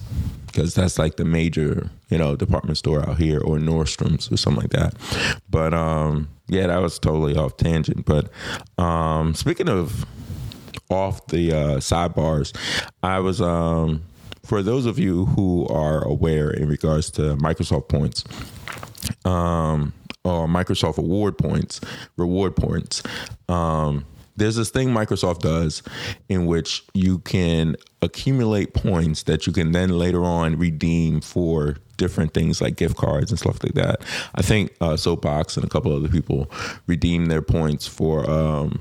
because 0.47 0.75
that's 0.75 0.99
like 0.99 1.17
the 1.17 1.25
major, 1.25 1.91
you 2.09 2.19
know, 2.19 2.35
department 2.35 2.79
store 2.79 3.09
out 3.09 3.19
here 3.19 3.41
or 3.41 3.59
Nordstrom's 3.59 4.33
or 4.33 4.37
something 4.37 4.63
like 4.63 4.71
that. 4.71 4.95
But 5.49 5.75
um, 5.75 6.29
yeah, 6.49 6.67
that 6.67 6.79
was 6.79 6.99
totally 6.99 7.37
off 7.37 7.57
tangent. 7.57 8.05
But 8.07 8.31
um, 8.83 9.35
speaking 9.35 9.69
of 9.69 10.05
off 10.91 11.27
the 11.29 11.53
uh, 11.53 11.77
sidebars, 11.77 12.57
I 13.03 13.21
was 13.21 13.41
um, 13.41 14.03
for 14.45 14.63
those 14.63 14.87
of 14.87 14.99
you 14.99 15.27
who 15.27 15.67
are 15.69 16.03
aware 16.05 16.51
in 16.51 16.69
regards 16.69 17.11
to 17.13 17.37
Microsoft 17.37 17.89
points. 17.89 18.25
Um, 19.25 19.93
or 20.25 20.47
Microsoft 20.47 20.99
award 20.99 21.39
points, 21.39 21.81
reward 22.17 22.57
points. 22.57 23.03
Um, 23.49 24.05
there's 24.37 24.57
this 24.57 24.71
thing 24.71 24.89
Microsoft 24.89 25.41
does 25.41 25.83
in 26.29 26.47
which 26.47 26.85
you 26.95 27.19
can 27.19 27.77
accumulate 28.03 28.73
points 28.73 29.25
that 29.25 29.47
you 29.47 29.53
can 29.53 29.73
then 29.73 29.91
later 29.91 30.25
on 30.25 30.57
redeem 30.57 31.21
for 31.21 31.77
different 31.97 32.33
things 32.33 32.61
like 32.61 32.77
gift 32.77 32.97
cards 32.97 33.33
and 33.33 33.39
stuff 33.39 33.63
like 33.65 33.75
that. 33.75 34.01
I 34.37 34.43
think 34.43 34.73
uh, 34.81 34.97
Soapbox 34.97 35.57
and 35.57 35.67
a 35.67 35.69
couple 35.69 35.95
other 35.95 36.09
people 36.09 36.51
redeem 36.87 37.27
their 37.27 37.43
points 37.43 37.87
for 37.89 38.31
um, 38.31 38.81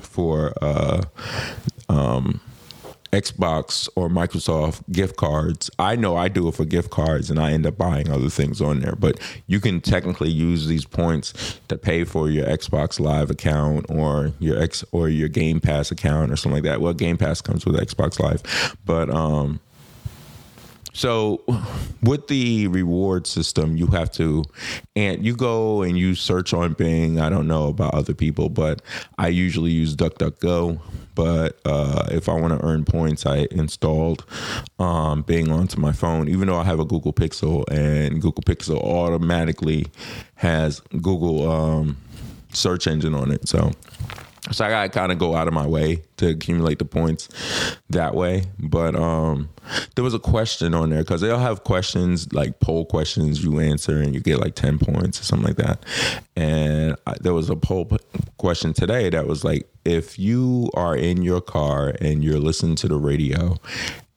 for 0.00 0.52
uh, 0.60 1.02
um, 1.88 2.40
Xbox 3.14 3.88
or 3.94 4.08
Microsoft 4.08 4.82
gift 4.90 5.16
cards. 5.16 5.70
I 5.78 5.96
know 5.96 6.16
I 6.16 6.28
do 6.28 6.48
it 6.48 6.54
for 6.54 6.64
gift 6.64 6.90
cards 6.90 7.30
and 7.30 7.38
I 7.38 7.52
end 7.52 7.66
up 7.66 7.78
buying 7.78 8.10
other 8.10 8.28
things 8.28 8.60
on 8.60 8.80
there, 8.80 8.96
but 8.96 9.18
you 9.46 9.60
can 9.60 9.80
technically 9.80 10.30
use 10.30 10.66
these 10.66 10.84
points 10.84 11.60
to 11.68 11.78
pay 11.78 12.04
for 12.04 12.28
your 12.28 12.46
Xbox 12.46 12.98
Live 12.98 13.30
account 13.30 13.86
or 13.88 14.32
your 14.40 14.60
X 14.60 14.84
or 14.92 15.08
your 15.08 15.28
Game 15.28 15.60
Pass 15.60 15.90
account 15.90 16.32
or 16.32 16.36
something 16.36 16.62
like 16.62 16.70
that. 16.70 16.80
Well, 16.80 16.92
Game 16.92 17.16
Pass 17.16 17.40
comes 17.40 17.64
with 17.64 17.76
Xbox 17.76 18.18
Live, 18.18 18.76
but 18.84 19.08
um 19.10 19.60
so 20.94 21.44
with 22.02 22.28
the 22.28 22.68
reward 22.68 23.26
system, 23.26 23.76
you 23.76 23.88
have 23.88 24.10
to, 24.12 24.44
and 24.94 25.24
you 25.24 25.34
go 25.34 25.82
and 25.82 25.98
you 25.98 26.14
search 26.14 26.54
on 26.54 26.72
Bing. 26.74 27.20
I 27.20 27.28
don't 27.28 27.48
know 27.48 27.68
about 27.68 27.94
other 27.94 28.14
people, 28.14 28.48
but 28.48 28.80
I 29.18 29.28
usually 29.28 29.72
use 29.72 29.96
DuckDuckGo. 29.96 30.80
But 31.16 31.60
uh, 31.64 32.06
if 32.10 32.28
I 32.28 32.34
want 32.34 32.58
to 32.58 32.64
earn 32.64 32.84
points, 32.84 33.26
I 33.26 33.46
installed 33.50 34.24
um, 34.78 35.22
Bing 35.22 35.50
onto 35.50 35.80
my 35.80 35.92
phone, 35.92 36.28
even 36.28 36.46
though 36.46 36.58
I 36.58 36.64
have 36.64 36.80
a 36.80 36.84
Google 36.84 37.12
Pixel, 37.12 37.64
and 37.70 38.22
Google 38.22 38.42
Pixel 38.42 38.80
automatically 38.80 39.86
has 40.36 40.80
Google 41.02 41.50
um, 41.50 41.96
search 42.52 42.86
engine 42.86 43.14
on 43.14 43.32
it. 43.32 43.48
So 43.48 43.72
so 44.52 44.64
I 44.64 44.68
gotta 44.68 44.88
kind 44.90 45.10
of 45.10 45.18
go 45.18 45.34
out 45.34 45.48
of 45.48 45.54
my 45.54 45.66
way 45.66 46.02
to 46.18 46.28
accumulate 46.28 46.78
the 46.78 46.84
points 46.84 47.28
that 47.90 48.14
way. 48.14 48.44
But 48.58 48.94
um, 48.94 49.48
there 49.94 50.04
was 50.04 50.12
a 50.12 50.18
question 50.18 50.74
on 50.74 50.90
there 50.90 51.00
because 51.00 51.22
they'll 51.22 51.38
have 51.38 51.64
questions 51.64 52.32
like 52.32 52.60
poll 52.60 52.84
questions 52.84 53.42
you 53.42 53.58
answer 53.58 53.98
and 53.98 54.14
you 54.14 54.20
get 54.20 54.40
like 54.40 54.54
10 54.54 54.78
points 54.78 55.20
or 55.20 55.24
something 55.24 55.46
like 55.46 55.56
that. 55.56 55.82
And 56.36 56.96
I, 57.06 57.14
there 57.20 57.32
was 57.32 57.48
a 57.48 57.56
poll 57.56 57.90
question 58.36 58.74
today 58.74 59.08
that 59.10 59.26
was 59.26 59.44
like, 59.44 59.66
if 59.84 60.18
you 60.18 60.70
are 60.74 60.96
in 60.96 61.22
your 61.22 61.40
car 61.40 61.94
and 62.00 62.22
you're 62.22 62.40
listening 62.40 62.76
to 62.76 62.88
the 62.88 62.96
radio 62.96 63.56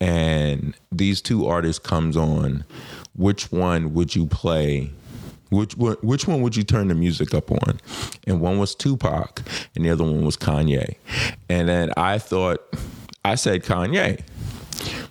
and 0.01 0.75
these 0.91 1.21
two 1.21 1.47
artists 1.47 1.79
comes 1.79 2.17
on, 2.17 2.65
which 3.15 3.51
one 3.51 3.93
would 3.93 4.15
you 4.15 4.27
play 4.27 4.91
which 5.49 5.75
which 5.75 6.27
one 6.27 6.41
would 6.41 6.55
you 6.55 6.63
turn 6.63 6.87
the 6.87 6.95
music 6.95 7.33
up 7.33 7.51
on? 7.51 7.79
And 8.25 8.41
one 8.41 8.57
was 8.57 8.75
Tupac, 8.75 9.41
and 9.75 9.85
the 9.85 9.89
other 9.89 10.03
one 10.03 10.23
was 10.23 10.37
Kanye. 10.37 10.95
And 11.49 11.69
then 11.69 11.91
I 11.97 12.17
thought, 12.17 12.59
I 13.23 13.35
said 13.35 13.63
Kanye. 13.63 14.21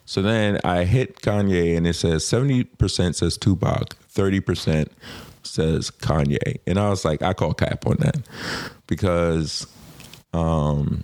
So 0.04 0.22
then 0.22 0.60
I 0.64 0.84
hit 0.84 1.20
Kanye, 1.22 1.76
and 1.76 1.86
it 1.86 1.94
says 1.94 2.24
70% 2.24 3.14
says 3.16 3.36
Tupac, 3.36 3.96
30% 4.14 4.88
says 5.42 5.90
Kanye. 5.90 6.60
And 6.66 6.78
I 6.78 6.90
was 6.90 7.04
like, 7.04 7.22
I 7.22 7.32
call 7.32 7.54
cap 7.54 7.86
on 7.86 7.96
that 8.00 8.18
because 8.86 9.66
um, 10.32 11.02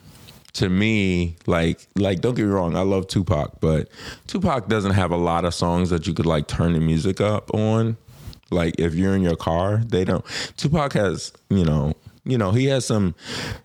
to 0.55 0.69
me, 0.69 1.37
like 1.47 1.87
like 1.97 2.21
don't 2.21 2.35
get 2.35 2.45
me 2.45 2.51
wrong, 2.51 2.77
I 2.77 2.83
love 2.83 3.09
Tupac, 3.09 3.61
but 3.61 3.89
Tupac 4.27 4.69
doesn't 4.69 4.93
have 4.93 5.11
a 5.11 5.17
lot 5.17 5.45
of 5.45 5.55
songs 5.55 5.91
that 5.91 6.07
you 6.07 6.15
could 6.15 6.27
like 6.27 6.47
turn 6.47 6.75
the 6.75 6.81
music 6.81 7.21
up 7.21 7.53
on. 7.55 7.97
Like 8.53 8.77
if 8.79 8.95
you're 8.95 9.15
in 9.15 9.23
your 9.23 9.37
car, 9.37 9.79
they 9.79 10.05
don't. 10.05 10.25
Tupac 10.57 10.93
has, 10.93 11.33
you 11.51 11.65
know, 11.65 11.95
you 12.25 12.39
know, 12.39 12.53
he 12.53 12.67
has 12.67 12.85
some 12.85 13.15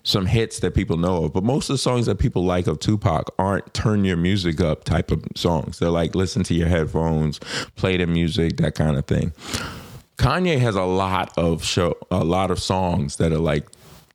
some 0.02 0.26
hits 0.26 0.58
that 0.60 0.74
people 0.74 0.96
know 0.96 1.24
of, 1.24 1.32
but 1.32 1.44
most 1.44 1.70
of 1.70 1.74
the 1.74 1.78
songs 1.78 2.06
that 2.06 2.18
people 2.18 2.44
like 2.44 2.66
of 2.66 2.80
Tupac 2.80 3.32
aren't 3.38 3.72
turn 3.72 4.04
your 4.04 4.16
music 4.16 4.60
up 4.60 4.84
type 4.84 5.10
of 5.10 5.24
songs. 5.36 5.78
They're 5.78 5.90
like 5.90 6.14
listen 6.14 6.42
to 6.44 6.54
your 6.54 6.68
headphones, 6.68 7.38
play 7.76 7.96
the 7.96 8.06
music, 8.06 8.56
that 8.56 8.74
kind 8.74 8.96
of 8.96 9.06
thing. 9.06 9.32
Kanye 10.16 10.58
has 10.58 10.74
a 10.74 10.82
lot 10.82 11.32
of 11.38 11.64
show 11.64 11.96
a 12.10 12.24
lot 12.24 12.50
of 12.50 12.58
songs 12.58 13.16
that 13.16 13.32
are 13.32 13.38
like 13.38 13.68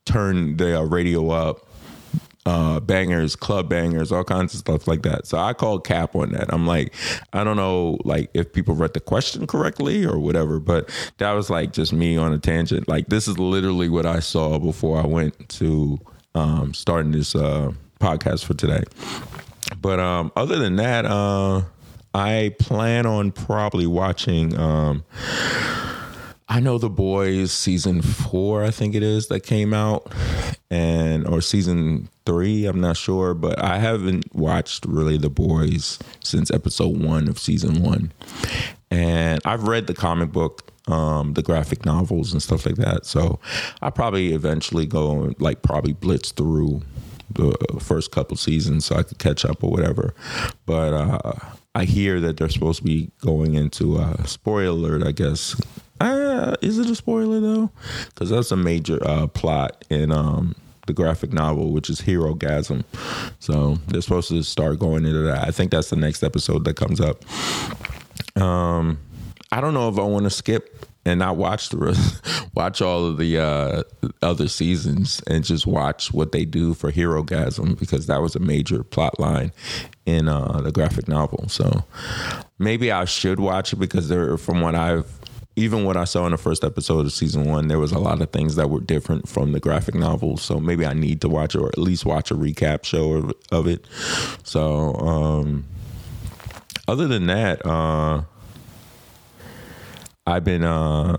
turn 0.06 0.58
their 0.58 0.86
radio 0.86 1.30
up 1.30 1.66
uh, 2.46 2.80
bangers, 2.80 3.36
club 3.36 3.70
bangers, 3.70 4.12
all 4.12 4.24
kinds 4.24 4.54
of 4.54 4.60
stuff 4.60 4.88
like 4.88 5.04
that. 5.04 5.26
So 5.26 5.38
I 5.38 5.54
called 5.54 5.86
Cap 5.86 6.16
on 6.16 6.32
that. 6.32 6.54
I'm 6.54 6.68
like, 6.68 6.94
I 7.32 7.44
don't 7.44 7.58
know, 7.58 7.98
like 8.04 8.30
if 8.34 8.52
people 8.52 8.76
read 8.76 8.94
the 8.94 9.00
question 9.00 9.48
correctly 9.48 10.06
or 10.06 10.20
whatever, 10.20 10.60
but 10.60 10.90
that 11.18 11.32
was 11.32 11.50
like 11.50 11.74
just 11.74 11.94
me 11.94 12.18
on 12.18 12.34
a 12.34 12.40
tangent. 12.40 12.88
Like 12.88 13.08
this 13.08 13.28
is 13.28 13.40
literally 13.40 13.90
what 13.90 14.06
I 14.06 14.20
saw 14.20 14.60
before 14.60 15.00
I 15.00 15.06
went 15.06 15.50
to 15.50 16.00
um, 16.36 16.74
starting 16.74 17.12
this 17.12 17.36
uh, 17.36 17.72
podcast 18.00 18.46
for 18.46 18.54
today. 18.54 18.84
But 19.82 20.00
um, 20.00 20.32
other 20.36 20.60
than 20.60 20.76
that, 20.78 21.06
uh, 21.06 21.62
I 22.14 22.56
plan 22.60 23.06
on 23.06 23.32
probably 23.32 23.88
watching. 23.88 24.58
Um, 24.58 25.04
I 26.50 26.60
know 26.60 26.78
the 26.78 26.90
boys 26.90 27.52
season 27.52 28.02
four, 28.02 28.64
I 28.64 28.72
think 28.72 28.96
it 28.96 29.04
is 29.04 29.28
that 29.28 29.42
came 29.42 29.74
out, 29.74 30.12
and 30.70 31.26
or 31.28 31.42
season 31.42 32.10
three, 32.26 32.66
I'm 32.66 32.82
not 32.82 32.98
sure, 32.98 33.34
but 33.34 33.62
I 33.62 33.80
haven't 33.80 34.34
watched 34.36 34.86
really 34.86 35.18
the 35.18 35.30
boys 35.30 36.00
since 36.24 36.52
episode 36.52 36.98
one 36.98 37.28
of 37.28 37.40
season 37.40 37.82
one, 37.82 38.12
and 38.92 39.40
I've 39.46 39.68
read 39.68 39.88
the 39.88 39.94
comic 39.94 40.32
book, 40.32 40.72
um, 40.88 41.34
the 41.34 41.42
graphic 41.42 41.86
novels 41.86 42.34
and 42.34 42.44
stuff 42.44 42.66
like 42.66 42.76
that. 42.76 43.06
So 43.06 43.40
I 43.82 43.90
probably 43.90 44.34
eventually 44.34 44.86
go 44.86 45.24
and 45.24 45.40
like 45.40 45.62
probably 45.62 45.94
blitz 45.94 46.32
through 46.32 46.82
the 47.32 47.56
first 47.80 48.12
couple 48.12 48.38
seasons 48.38 48.86
so 48.86 48.96
I 48.96 49.04
could 49.04 49.18
catch 49.18 49.46
up 49.46 49.64
or 49.64 49.72
whatever, 49.72 50.14
but. 50.66 50.94
uh 50.94 51.32
I 51.76 51.86
hear 51.86 52.20
that 52.20 52.38
they're 52.38 52.50
supposed 52.50 52.82
to 52.82 52.84
be 52.84 53.10
going 53.22 53.56
into 53.56 53.98
uh, 53.98 54.26
spoiler 54.26 54.96
alert, 54.98 55.08
I 55.08 55.12
guess, 55.12 55.60
uh, 56.00 56.56
is 56.62 56.80
it 56.80 56.90
a 56.90 56.96
spoiler 56.96 57.40
though? 57.40 57.72
Because 58.06 58.30
that's 58.30 58.52
a 58.52 58.58
major 58.58 59.00
uh, 59.06 59.28
plot 59.28 59.86
in 59.90 60.12
um, 60.12 60.56
the 60.88 60.94
graphic 60.94 61.32
novel, 61.32 61.72
which 61.72 61.90
is 61.90 62.02
Herogasm. 62.02 62.84
So 63.40 63.76
they're 63.88 64.02
supposed 64.02 64.30
to 64.30 64.44
start 64.44 64.80
going 64.80 65.06
into 65.06 65.22
that. 65.24 65.48
I 65.48 65.52
think 65.52 65.72
that's 65.72 65.90
the 65.90 65.96
next 65.96 66.24
episode 66.24 66.66
that 66.66 66.76
comes 66.76 67.00
up. 67.00 67.24
Um, 68.42 69.00
I 69.52 69.62
don't 69.62 69.74
know 69.74 69.90
if 69.90 69.98
I 69.98 70.04
want 70.04 70.24
to 70.26 70.30
skip 70.30 70.86
and 71.06 71.20
not 71.20 71.36
watch 71.36 71.70
the 71.70 71.78
rest, 71.78 72.22
watch 72.56 72.82
all 72.82 73.06
of 73.06 73.18
the 73.18 73.38
uh, 73.38 73.84
other 74.22 74.48
seasons 74.48 75.22
and 75.28 75.44
just 75.44 75.68
watch 75.68 76.14
what 76.14 76.32
they 76.32 76.46
do 76.46 76.74
for 76.74 76.92
Herogasm 76.92 77.78
because 77.78 78.08
that 78.08 78.22
was 78.22 78.36
a 78.36 78.40
major 78.40 78.84
plot 78.84 79.20
line 79.20 79.52
in 80.06 80.28
uh, 80.28 80.62
the 80.62 80.72
graphic 80.72 81.08
novel. 81.08 81.48
So 81.50 81.84
maybe 82.58 82.92
I 82.92 83.06
should 83.06 83.40
watch 83.40 83.74
it 83.74 83.78
because 83.78 84.10
they're 84.10 84.38
from 84.38 84.62
what 84.62 84.76
I've 84.76 85.08
even 85.56 85.84
what 85.84 85.98
I 85.98 86.04
saw 86.06 86.26
in 86.26 86.32
the 86.32 86.38
first 86.38 86.64
episode 86.64 87.06
of 87.06 87.14
season 87.14 87.46
one, 87.46 87.68
there 87.68 87.80
was 87.80 87.92
a 87.92 88.00
lot 88.00 88.22
of 88.22 88.32
things 88.32 88.56
that 88.56 88.70
were 88.70 88.80
different 88.80 89.30
from 89.30 89.52
the 89.52 89.60
graphic 89.60 89.96
novel. 89.96 90.38
So 90.38 90.60
maybe 90.60 90.86
I 90.86 90.94
need 90.94 91.22
to 91.22 91.30
watch 91.30 91.56
or 91.56 91.68
at 91.68 91.78
least 91.78 92.06
watch 92.06 92.32
a 92.32 92.36
recap 92.36 92.84
show 92.86 93.14
of, 93.14 93.34
of 93.52 93.68
it. 93.68 93.86
So, 94.44 94.96
um, 94.96 95.66
other 96.88 97.08
than 97.08 97.28
that, 97.28 97.66
uh, 97.66 98.24
I've 100.26 100.44
been 100.44 100.64
uh, 100.64 101.18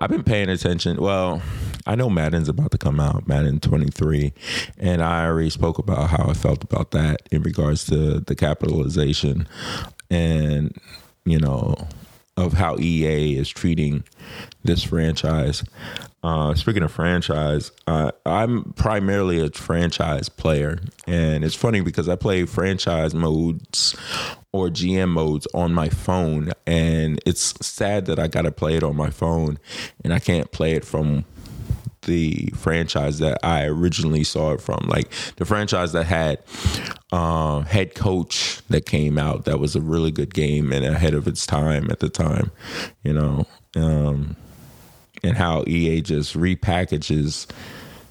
I've 0.00 0.10
been 0.10 0.24
paying 0.24 0.48
attention. 0.48 0.96
Well, 0.98 1.40
I 1.86 1.94
know 1.94 2.10
Madden's 2.10 2.48
about 2.48 2.70
to 2.72 2.78
come 2.78 3.00
out, 3.00 3.26
Madden 3.26 3.60
23, 3.60 4.32
and 4.78 5.02
I 5.02 5.26
already 5.26 5.50
spoke 5.50 5.78
about 5.78 6.10
how 6.10 6.28
I 6.28 6.34
felt 6.34 6.62
about 6.62 6.90
that 6.92 7.22
in 7.30 7.42
regards 7.42 7.84
to 7.86 8.20
the 8.20 8.34
capitalization 8.34 9.48
and 10.10 10.76
you 11.24 11.38
know 11.38 11.74
of 12.36 12.54
how 12.54 12.78
EA 12.78 13.36
is 13.36 13.48
treating 13.48 14.04
this 14.64 14.82
franchise. 14.82 15.64
Uh, 16.24 16.54
speaking 16.54 16.82
of 16.82 16.92
franchise, 16.92 17.72
uh, 17.86 18.12
I'm 18.24 18.72
primarily 18.74 19.40
a 19.40 19.50
franchise 19.50 20.28
player, 20.28 20.78
and 21.06 21.44
it's 21.44 21.56
funny 21.56 21.80
because 21.80 22.08
I 22.08 22.14
play 22.16 22.44
franchise 22.46 23.12
modes 23.12 23.96
or 24.52 24.68
GM 24.68 25.08
modes 25.08 25.48
on 25.52 25.74
my 25.74 25.88
phone, 25.88 26.52
and 26.66 27.20
it's 27.26 27.54
sad 27.66 28.06
that 28.06 28.18
I 28.18 28.28
got 28.28 28.42
to 28.42 28.52
play 28.52 28.76
it 28.76 28.84
on 28.84 28.94
my 28.94 29.10
phone, 29.10 29.58
and 30.04 30.12
I 30.12 30.20
can't 30.20 30.52
play 30.52 30.72
it 30.72 30.84
from 30.84 31.24
the 32.02 32.52
franchise 32.56 33.18
that 33.18 33.38
I 33.42 33.64
originally 33.64 34.24
saw 34.24 34.52
it 34.52 34.60
from. 34.60 34.86
Like 34.88 35.10
the 35.36 35.44
franchise 35.44 35.92
that 35.92 36.04
had 36.04 36.38
uh, 37.12 37.60
head 37.60 37.94
coach 37.94 38.60
that 38.68 38.86
came 38.86 39.18
out 39.18 39.44
that 39.44 39.58
was 39.58 39.76
a 39.76 39.80
really 39.80 40.10
good 40.10 40.34
game 40.34 40.72
and 40.72 40.84
ahead 40.84 41.14
of 41.14 41.26
its 41.26 41.46
time 41.46 41.90
at 41.90 42.00
the 42.00 42.08
time, 42.08 42.50
you 43.02 43.12
know, 43.12 43.46
um, 43.76 44.36
and 45.22 45.36
how 45.36 45.64
EA 45.66 46.00
just 46.00 46.34
repackages 46.34 47.48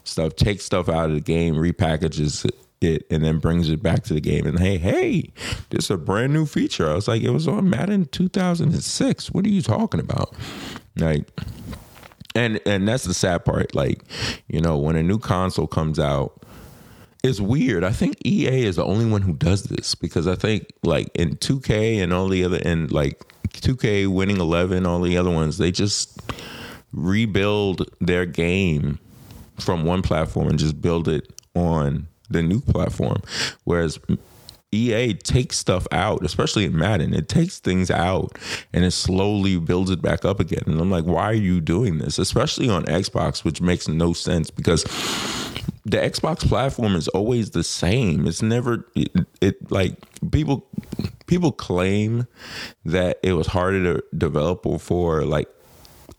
stuff, 0.04 0.36
takes 0.36 0.66
stuff 0.66 0.90
out 0.90 1.10
of 1.10 1.16
the 1.16 1.22
game, 1.22 1.56
repackages 1.56 2.50
it, 2.82 3.06
and 3.12 3.24
then 3.24 3.38
brings 3.38 3.70
it 3.70 3.84
back 3.84 4.04
to 4.04 4.14
the 4.14 4.22
game. 4.22 4.46
And 4.46 4.60
hey, 4.60 4.78
hey, 4.78 5.32
this 5.70 5.86
is 5.86 5.92
a 5.92 5.98
brand 5.98 6.34
new 6.34 6.46
feature. 6.46 6.90
I 6.90 6.96
was 6.96 7.08
like, 7.08 7.22
it 7.22 7.30
was 7.30 7.48
on 7.48 7.70
Madden 7.70 8.06
2006. 8.06 9.32
What 9.32 9.46
are 9.46 9.50
you 9.50 9.62
talking 9.62 10.00
about? 10.00 10.34
Like, 10.98 11.30
and 12.36 12.60
and 12.66 12.88
that's 12.88 13.04
the 13.04 13.14
sad 13.14 13.46
part. 13.46 13.76
Like, 13.76 14.02
you 14.48 14.62
know, 14.62 14.78
when 14.78 14.96
a 14.96 15.04
new 15.04 15.20
console 15.20 15.68
comes 15.68 16.00
out, 16.00 16.42
it's 17.24 17.40
weird. 17.40 17.84
I 17.84 17.92
think 17.92 18.16
EA 18.26 18.66
is 18.66 18.78
the 18.78 18.86
only 18.86 19.06
one 19.06 19.22
who 19.22 19.34
does 19.34 19.64
this 19.64 19.96
because 19.96 20.28
I 20.28 20.36
think 20.36 20.72
like 20.84 21.10
in 21.16 21.38
2K 21.38 22.02
and 22.02 22.14
all 22.14 22.28
the 22.28 22.44
other 22.44 22.60
and 22.64 22.92
like 22.92 23.20
2K 23.50 24.08
winning 24.08 24.38
11, 24.38 24.86
all 24.86 25.02
the 25.02 25.18
other 25.18 25.32
ones, 25.32 25.58
they 25.58 25.72
just 25.72 26.22
rebuild 26.94 27.90
their 28.00 28.26
game 28.26 29.00
from 29.60 29.84
one 29.86 30.02
platform 30.02 30.48
and 30.48 30.58
just 30.58 30.82
build 30.82 31.08
it 31.08 31.32
on 31.54 32.08
the 32.30 32.42
new 32.42 32.60
platform. 32.62 33.22
Whereas 33.66 34.00
EA 34.72 35.14
takes 35.14 35.58
stuff 35.58 35.86
out, 35.92 36.24
especially 36.24 36.66
in 36.66 36.78
Madden. 36.78 37.14
It 37.14 37.28
takes 37.28 37.60
things 37.60 37.92
out 37.92 38.38
and 38.74 38.86
it 38.86 38.92
slowly 38.92 39.60
builds 39.60 39.92
it 39.92 40.02
back 40.02 40.24
up 40.24 40.40
again. 40.40 40.64
And 40.66 40.80
I'm 40.80 40.90
like, 40.90 41.06
why 41.06 41.24
are 41.24 41.34
you 41.34 41.60
doing 41.60 41.98
this? 41.98 42.18
Especially 42.18 42.70
on 42.70 42.86
Xbox, 42.86 43.44
which 43.44 43.62
makes 43.62 43.88
no 43.88 44.14
sense 44.14 44.50
because 44.50 44.84
the 45.86 45.98
Xbox 45.98 46.48
platform 46.48 46.96
is 46.96 47.08
always 47.10 47.52
the 47.52 47.64
same. 47.64 48.28
It's 48.28 48.42
never 48.42 48.86
it, 48.96 49.12
it 49.42 49.72
like 49.72 49.98
people 50.32 50.66
people 51.28 51.52
claim 51.52 52.28
that 52.86 53.20
it 53.24 53.34
was 53.34 53.48
harder 53.48 53.96
to 53.96 54.04
develop 54.18 54.66
for 54.80 55.26
like 55.26 55.50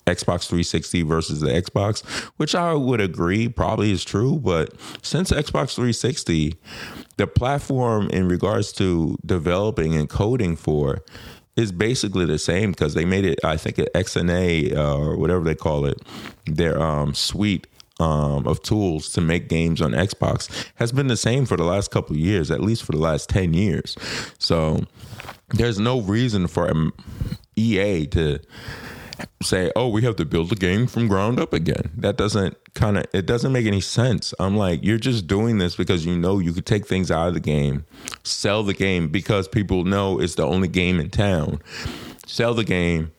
Xbox 0.07 0.47
360 0.49 1.03
versus 1.03 1.41
the 1.41 1.49
Xbox, 1.49 2.03
which 2.37 2.55
I 2.55 2.75
would 2.75 3.01
agree 3.01 3.49
probably 3.49 3.93
is 3.93 4.05
true. 4.05 4.39
But 4.39 4.75
since 5.03 5.31
Xbox 5.31 5.75
360, 5.75 6.55
the 7.17 7.27
platform 7.27 8.09
in 8.11 8.29
regards 8.29 8.73
to 8.75 9.17
developing 9.25 9.95
and 9.95 10.09
coding 10.09 10.57
for 10.57 11.03
is 11.57 11.71
basically 11.71 12.25
the 12.25 12.39
same 12.39 12.71
because 12.71 12.95
they 12.95 13.05
made 13.05 13.25
it, 13.25 13.39
I 13.45 13.57
think, 13.57 13.79
an 13.79 13.87
XNA 13.95 14.75
uh, 14.75 14.97
or 14.97 15.17
whatever 15.17 15.45
they 15.45 15.55
call 15.55 15.85
it, 15.85 16.01
their 16.47 16.81
um, 16.81 17.15
suite 17.15 17.67
um, 18.01 18.47
of 18.47 18.63
tools 18.63 19.11
to 19.11 19.21
make 19.21 19.49
games 19.49 19.81
on 19.81 19.93
Xbox 19.93 20.67
has 20.77 20.93
been 20.93 21.09
the 21.09 21.17
same 21.17 21.47
for 21.47 21.57
the 21.57 21.65
last 21.65 21.91
couple 21.91 22.17
years, 22.17 22.51
at 22.51 22.61
least 22.61 22.85
for 22.85 22.93
the 22.93 22.99
last 22.99 23.29
10 23.29 23.55
years. 23.55 23.97
So 24.39 24.85
there's 25.51 25.79
no 25.79 26.01
reason 26.01 26.47
for 26.47 26.71
um, 26.71 26.93
EA 27.55 28.07
to 28.09 28.41
say, 29.43 29.71
"Oh, 29.77 29.89
we 29.89 30.03
have 30.03 30.17
to 30.17 30.25
build 30.25 30.51
the 30.51 30.57
game 30.57 30.87
from 30.87 31.09
ground 31.09 31.39
up 31.39 31.53
again." 31.53 31.91
That 31.97 32.17
doesn't 32.17 32.57
kind 32.75 32.99
of 32.99 33.05
it 33.13 33.27
doesn't 33.27 33.53
make 33.53 33.67
any 33.67 33.81
sense. 33.81 34.35
I'm 34.39 34.57
like, 34.57 34.81
you're 34.83 34.99
just 34.99 35.27
doing 35.27 35.59
this 35.59 35.77
because 35.77 36.07
you 36.07 36.17
know 36.17 36.39
you 36.39 36.53
could 36.53 36.67
take 36.67 36.87
things 36.87 37.11
out 37.11 37.29
of 37.29 37.35
the 37.35 37.41
game, 37.41 37.85
sell 38.23 38.63
the 38.63 38.75
game 38.75 39.09
because 39.09 39.49
people 39.49 39.85
know 39.85 40.21
it's 40.21 40.35
the 40.35 40.47
only 40.47 40.69
game 40.69 41.01
in 41.01 41.11
town. 41.11 41.61
Sell 42.27 42.55
the 42.55 42.65
game 42.65 43.13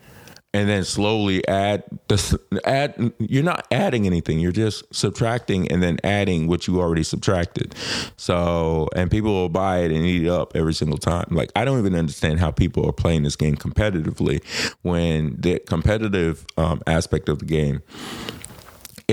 and 0.54 0.70
then 0.70 0.84
slowly 0.84 1.46
add 1.48 1.84
the 2.08 2.40
add 2.64 3.12
you're 3.20 3.44
not 3.44 3.68
adding 3.72 4.06
anything 4.06 4.40
you're 4.40 4.52
just 4.52 4.84
subtracting 4.94 5.72
and 5.72 5.82
then 5.82 5.98
adding 6.04 6.48
what 6.48 6.68
you 6.68 6.80
already 6.80 7.04
subtracted. 7.04 7.76
So 8.18 8.90
and 8.96 9.10
people 9.10 9.32
will 9.32 9.50
buy 9.50 9.80
it 9.80 9.92
and 9.92 10.06
eat 10.06 10.24
it 10.24 10.30
up 10.30 10.56
every 10.56 10.74
single 10.74 10.98
time. 10.98 11.28
Like 11.32 11.52
i 11.56 11.66
don't 11.66 11.80
even 11.80 11.96
understand 11.96 12.40
how 12.40 12.52
people 12.52 12.88
are 12.88 12.94
playing 12.94 13.24
this 13.24 13.36
game 13.36 13.56
competitively 13.56 14.44
when 14.82 15.36
the 15.40 15.60
competitive 15.60 16.46
um, 16.58 16.82
aspect 16.88 17.30
of 17.30 17.40
the 17.40 17.46
game 17.46 17.82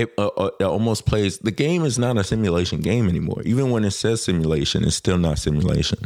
it, 0.01 0.13
uh, 0.17 0.27
uh, 0.27 0.49
almost 0.61 1.05
plays 1.05 1.37
the 1.39 1.51
game 1.51 1.83
is 1.83 1.97
not 1.97 2.17
a 2.17 2.23
simulation 2.23 2.81
game 2.81 3.07
anymore. 3.07 3.41
Even 3.45 3.71
when 3.71 3.83
it 3.85 3.91
says 3.91 4.23
simulation 4.23 4.83
it's 4.83 4.95
still 4.95 5.17
not 5.17 5.39
simulation. 5.39 5.99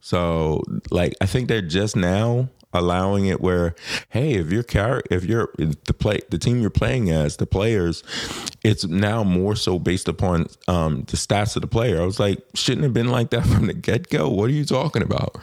So 0.00 0.62
like 0.90 1.14
i 1.20 1.26
think 1.26 1.48
they're 1.48 1.62
just 1.62 1.96
now 1.96 2.48
allowing 2.74 3.24
it 3.26 3.40
where 3.40 3.74
hey 4.10 4.34
if 4.34 4.52
your 4.52 4.62
car 4.62 5.02
if 5.10 5.24
you're 5.24 5.48
the 5.56 5.94
play 5.94 6.20
the 6.28 6.36
team 6.36 6.60
you're 6.60 6.68
playing 6.68 7.10
as 7.10 7.38
the 7.38 7.46
players 7.46 8.02
it's 8.62 8.84
now 8.84 9.24
more 9.24 9.56
so 9.56 9.78
based 9.78 10.06
upon 10.06 10.46
um, 10.66 11.04
the 11.04 11.16
stats 11.16 11.56
of 11.56 11.62
the 11.62 11.68
player. 11.68 12.02
I 12.02 12.04
was 12.04 12.20
like 12.20 12.38
shouldn't 12.54 12.82
have 12.84 12.92
been 12.92 13.08
like 13.08 13.30
that 13.30 13.46
from 13.52 13.66
the 13.66 13.74
get-go? 13.74 14.28
What 14.28 14.50
are 14.50 14.52
you 14.52 14.64
talking 14.64 15.02
about? 15.02 15.36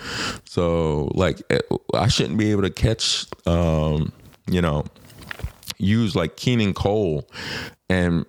So 0.45 1.09
like 1.15 1.41
eh, 1.49 1.59
i 1.93 2.07
shouldn't 2.07 2.37
be 2.37 2.51
able 2.51 2.63
to 2.63 2.69
catch 2.69 3.25
um, 3.47 4.11
you 4.49 4.61
know 4.61 4.85
use 5.77 6.15
like 6.15 6.37
Keelan 6.37 6.73
Cole 6.73 7.27
and 7.89 8.25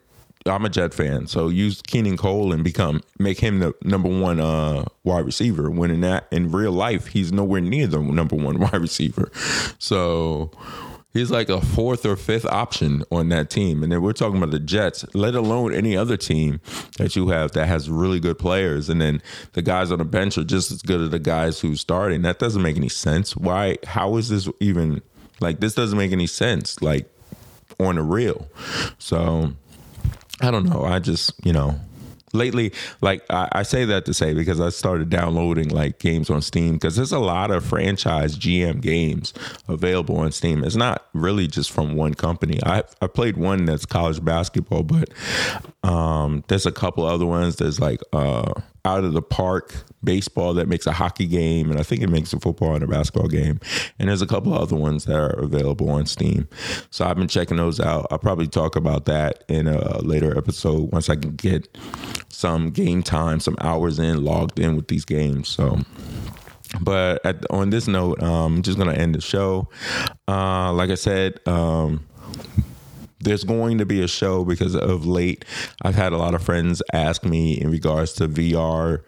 I'm 0.49 0.65
a 0.65 0.69
Jet 0.69 0.95
fan, 0.95 1.27
so 1.27 1.49
use 1.49 1.83
Keelan 1.83 2.19
Cole 2.19 2.53
and 2.53 2.63
become 2.63 3.03
make 3.19 3.41
him 3.41 3.59
the 3.59 3.75
number 3.83 4.09
one 4.09 4.41
uh, 4.41 4.85
wide 5.05 5.25
receiver. 5.25 5.71
When 5.71 5.91
in 5.91 6.03
that 6.03 6.27
in 6.31 6.51
real 6.51 6.73
life, 6.73 7.09
he's 7.09 7.33
nowhere 7.33 7.61
near 7.61 7.87
the 7.87 8.01
number 8.01 8.37
one 8.37 8.59
wide 8.61 8.81
receiver. 8.81 9.31
So 9.79 10.51
he's 11.13 11.31
like 11.31 11.49
a 11.49 11.61
fourth 11.61 12.07
or 12.07 12.17
fifth 12.17 12.47
option 12.47 13.03
on 13.11 13.29
that 13.31 13.51
team. 13.51 13.83
And 13.83 13.91
then 13.91 14.03
we're 14.03 14.13
talking 14.13 14.37
about 14.37 14.51
the 14.51 14.61
Jets, 14.61 15.05
let 15.15 15.35
alone 15.35 15.75
any 15.75 15.97
other 15.97 16.17
team 16.17 16.61
that 16.99 17.17
you 17.17 17.29
have 17.29 17.53
that 17.53 17.67
has 17.67 17.91
really 17.91 18.21
good 18.21 18.39
players. 18.39 18.89
And 18.89 19.01
then 19.01 19.23
the 19.55 19.63
guys 19.63 19.91
on 19.91 19.99
the 19.99 20.05
bench 20.05 20.39
are 20.39 20.45
just 20.45 20.71
as 20.71 20.83
good 20.83 21.01
as 21.01 21.11
the 21.11 21.19
guys 21.19 21.61
who's 21.61 21.81
starting. 21.81 22.23
That 22.23 22.39
doesn't 22.39 22.63
make 22.63 22.77
any 22.77 22.89
sense. 22.89 23.37
Why? 23.37 23.79
How 23.85 24.17
is 24.17 24.29
this 24.29 24.49
even 24.61 25.03
like? 25.41 25.61
This 25.61 25.75
doesn't 25.75 25.99
make 25.99 26.13
any 26.13 26.27
sense. 26.27 26.81
Like 26.81 27.11
on 27.79 27.97
the 27.97 28.03
real. 28.03 28.49
So 28.99 29.53
I 30.41 30.51
don't 30.51 30.65
know. 30.69 30.83
I 30.85 30.99
just 30.99 31.33
you 31.45 31.53
know 31.53 31.79
lately 32.33 32.73
like 33.01 33.23
I, 33.31 33.49
I, 33.53 33.63
say 33.63 33.85
that 33.85 34.05
to 34.07 34.15
say 34.15 34.35
because 34.35 34.61
i 34.61 34.69
started 34.69 35.11
downloading 35.11 35.69
like 35.69 35.99
games 35.99 36.29
on 36.29 36.43
steam 36.43 36.75
because 36.75 36.97
there's 36.97 37.13
a 37.13 37.19
lot 37.19 37.51
of 37.51 37.65
franchise 37.65 38.37
gm 38.37 38.81
games 38.81 39.33
available 39.69 40.19
on 40.19 40.33
steam 40.33 40.65
it's 40.65 40.77
not 40.77 41.07
really 41.13 41.47
just 41.47 41.71
from 41.71 41.95
one 41.95 42.15
company 42.15 42.59
i 42.65 42.83
i 43.01 43.07
played 43.07 43.37
one 43.37 43.65
that's 43.65 43.87
college 43.87 44.25
basketball 44.25 44.83
but 44.83 45.09
um 45.89 46.45
there's 46.49 46.67
a 46.67 46.73
couple 46.73 47.05
other 47.05 47.27
ones 47.27 47.57
there's 47.57 47.81
like 47.81 48.01
uh 48.13 48.53
out 48.87 49.03
of 49.03 49.13
the 49.13 49.23
park 49.23 49.75
baseball 50.05 50.55
that 50.55 50.69
makes 50.69 50.87
a 50.87 50.93
hockey 50.93 51.27
game, 51.27 51.71
and 51.71 51.81
I 51.81 51.83
think 51.83 52.03
it 52.03 52.09
makes 52.09 52.33
a 52.33 52.39
football 52.39 52.75
and 52.75 52.85
a 52.85 52.87
basketball 52.87 53.29
game. 53.29 53.59
And 53.99 54.09
there's 54.09 54.23
a 54.23 54.27
couple 54.27 54.55
other 54.55 54.77
ones 54.77 55.05
that 55.07 55.17
are 55.17 55.41
available 55.41 55.91
on 55.91 56.07
Steam. 56.07 56.49
So 56.91 57.05
I've 57.05 57.17
been 57.17 57.27
checking 57.27 57.57
those 57.57 57.81
out. 57.81 58.07
I'll 58.11 58.19
probably 58.19 58.47
talk 58.47 58.77
about 58.77 59.05
that 59.07 59.43
in 59.49 59.67
a 59.67 59.99
later 60.03 60.39
episode 60.39 60.93
once 60.93 61.11
I 61.11 61.17
can 61.17 61.35
get 61.35 61.77
some 62.29 62.71
game 62.71 63.03
time, 63.03 63.41
some 63.41 63.57
hours 63.61 63.99
in, 63.99 64.25
logged 64.25 64.59
in 64.59 64.77
with 64.77 64.89
these 64.89 65.05
games. 65.05 65.49
So 65.49 65.81
but 66.81 67.25
at, 67.25 67.49
on 67.51 67.71
this 67.71 67.87
note, 67.87 68.23
um, 68.23 68.57
I'm 68.57 68.63
just 68.63 68.79
gonna 68.79 68.93
end 68.93 69.15
the 69.15 69.21
show. 69.21 69.69
Uh, 70.29 70.73
like 70.73 70.91
I 70.91 70.95
said, 70.95 71.41
um, 71.47 72.07
there's 73.21 73.45
going 73.45 73.79
to 73.79 73.87
be 73.87 74.03
a 74.03 74.09
show 74.09 74.45
because 74.45 74.77
of 74.77 75.07
late 75.07 75.45
I've 75.83 75.95
had 75.95 76.13
a 76.13 76.17
lot 76.17 76.35
of 76.35 76.43
friends 76.43 76.83
ask 76.93 77.25
me 77.25 77.61
in 77.61 77.71
regards 77.71 78.13
to 78.15 78.29
VR 78.29 79.03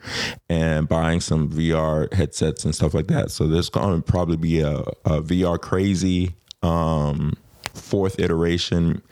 and 0.48 0.88
buying 0.88 1.20
some 1.20 1.48
VR 1.50 2.12
headsets 2.12 2.64
and 2.64 2.74
stuff 2.74 2.94
like 2.94 3.07
that. 3.09 3.31
So 3.31 3.46
there's 3.46 3.70
going 3.70 4.02
to 4.02 4.02
probably 4.02 4.37
be 4.37 4.61
a, 4.61 4.78
a 5.04 5.22
VR 5.22 5.61
crazy 5.61 6.35
um, 6.62 7.35
fourth 7.74 8.18
iteration 8.18 9.02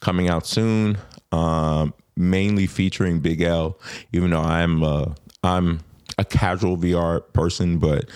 coming 0.00 0.28
out 0.28 0.46
soon, 0.46 0.98
um, 1.30 1.94
mainly 2.18 2.66
featuring 2.66 3.20
Big 3.20 3.40
L. 3.40 3.78
Even 4.12 4.30
though 4.30 4.40
I'm 4.40 4.82
uh, 4.82 5.14
I'm 5.42 5.80
a 6.18 6.24
casual 6.24 6.76
VR 6.76 7.22
person, 7.32 7.78
but 7.78 8.06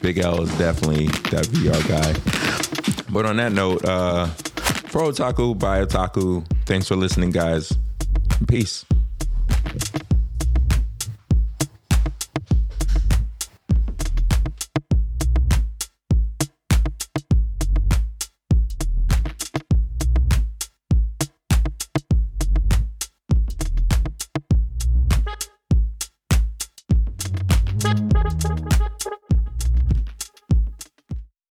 Big 0.00 0.18
L 0.18 0.42
is 0.42 0.56
definitely 0.58 1.06
that 1.30 1.46
VR 1.46 1.88
guy. 1.88 3.12
But 3.12 3.26
on 3.26 3.36
that 3.36 3.52
note, 3.52 3.84
uh, 3.84 4.26
for 4.26 5.02
Otaku 5.02 5.58
by 5.58 5.84
Otaku, 5.84 6.44
thanks 6.66 6.88
for 6.88 6.96
listening, 6.96 7.30
guys. 7.30 7.72
Peace. 8.48 8.84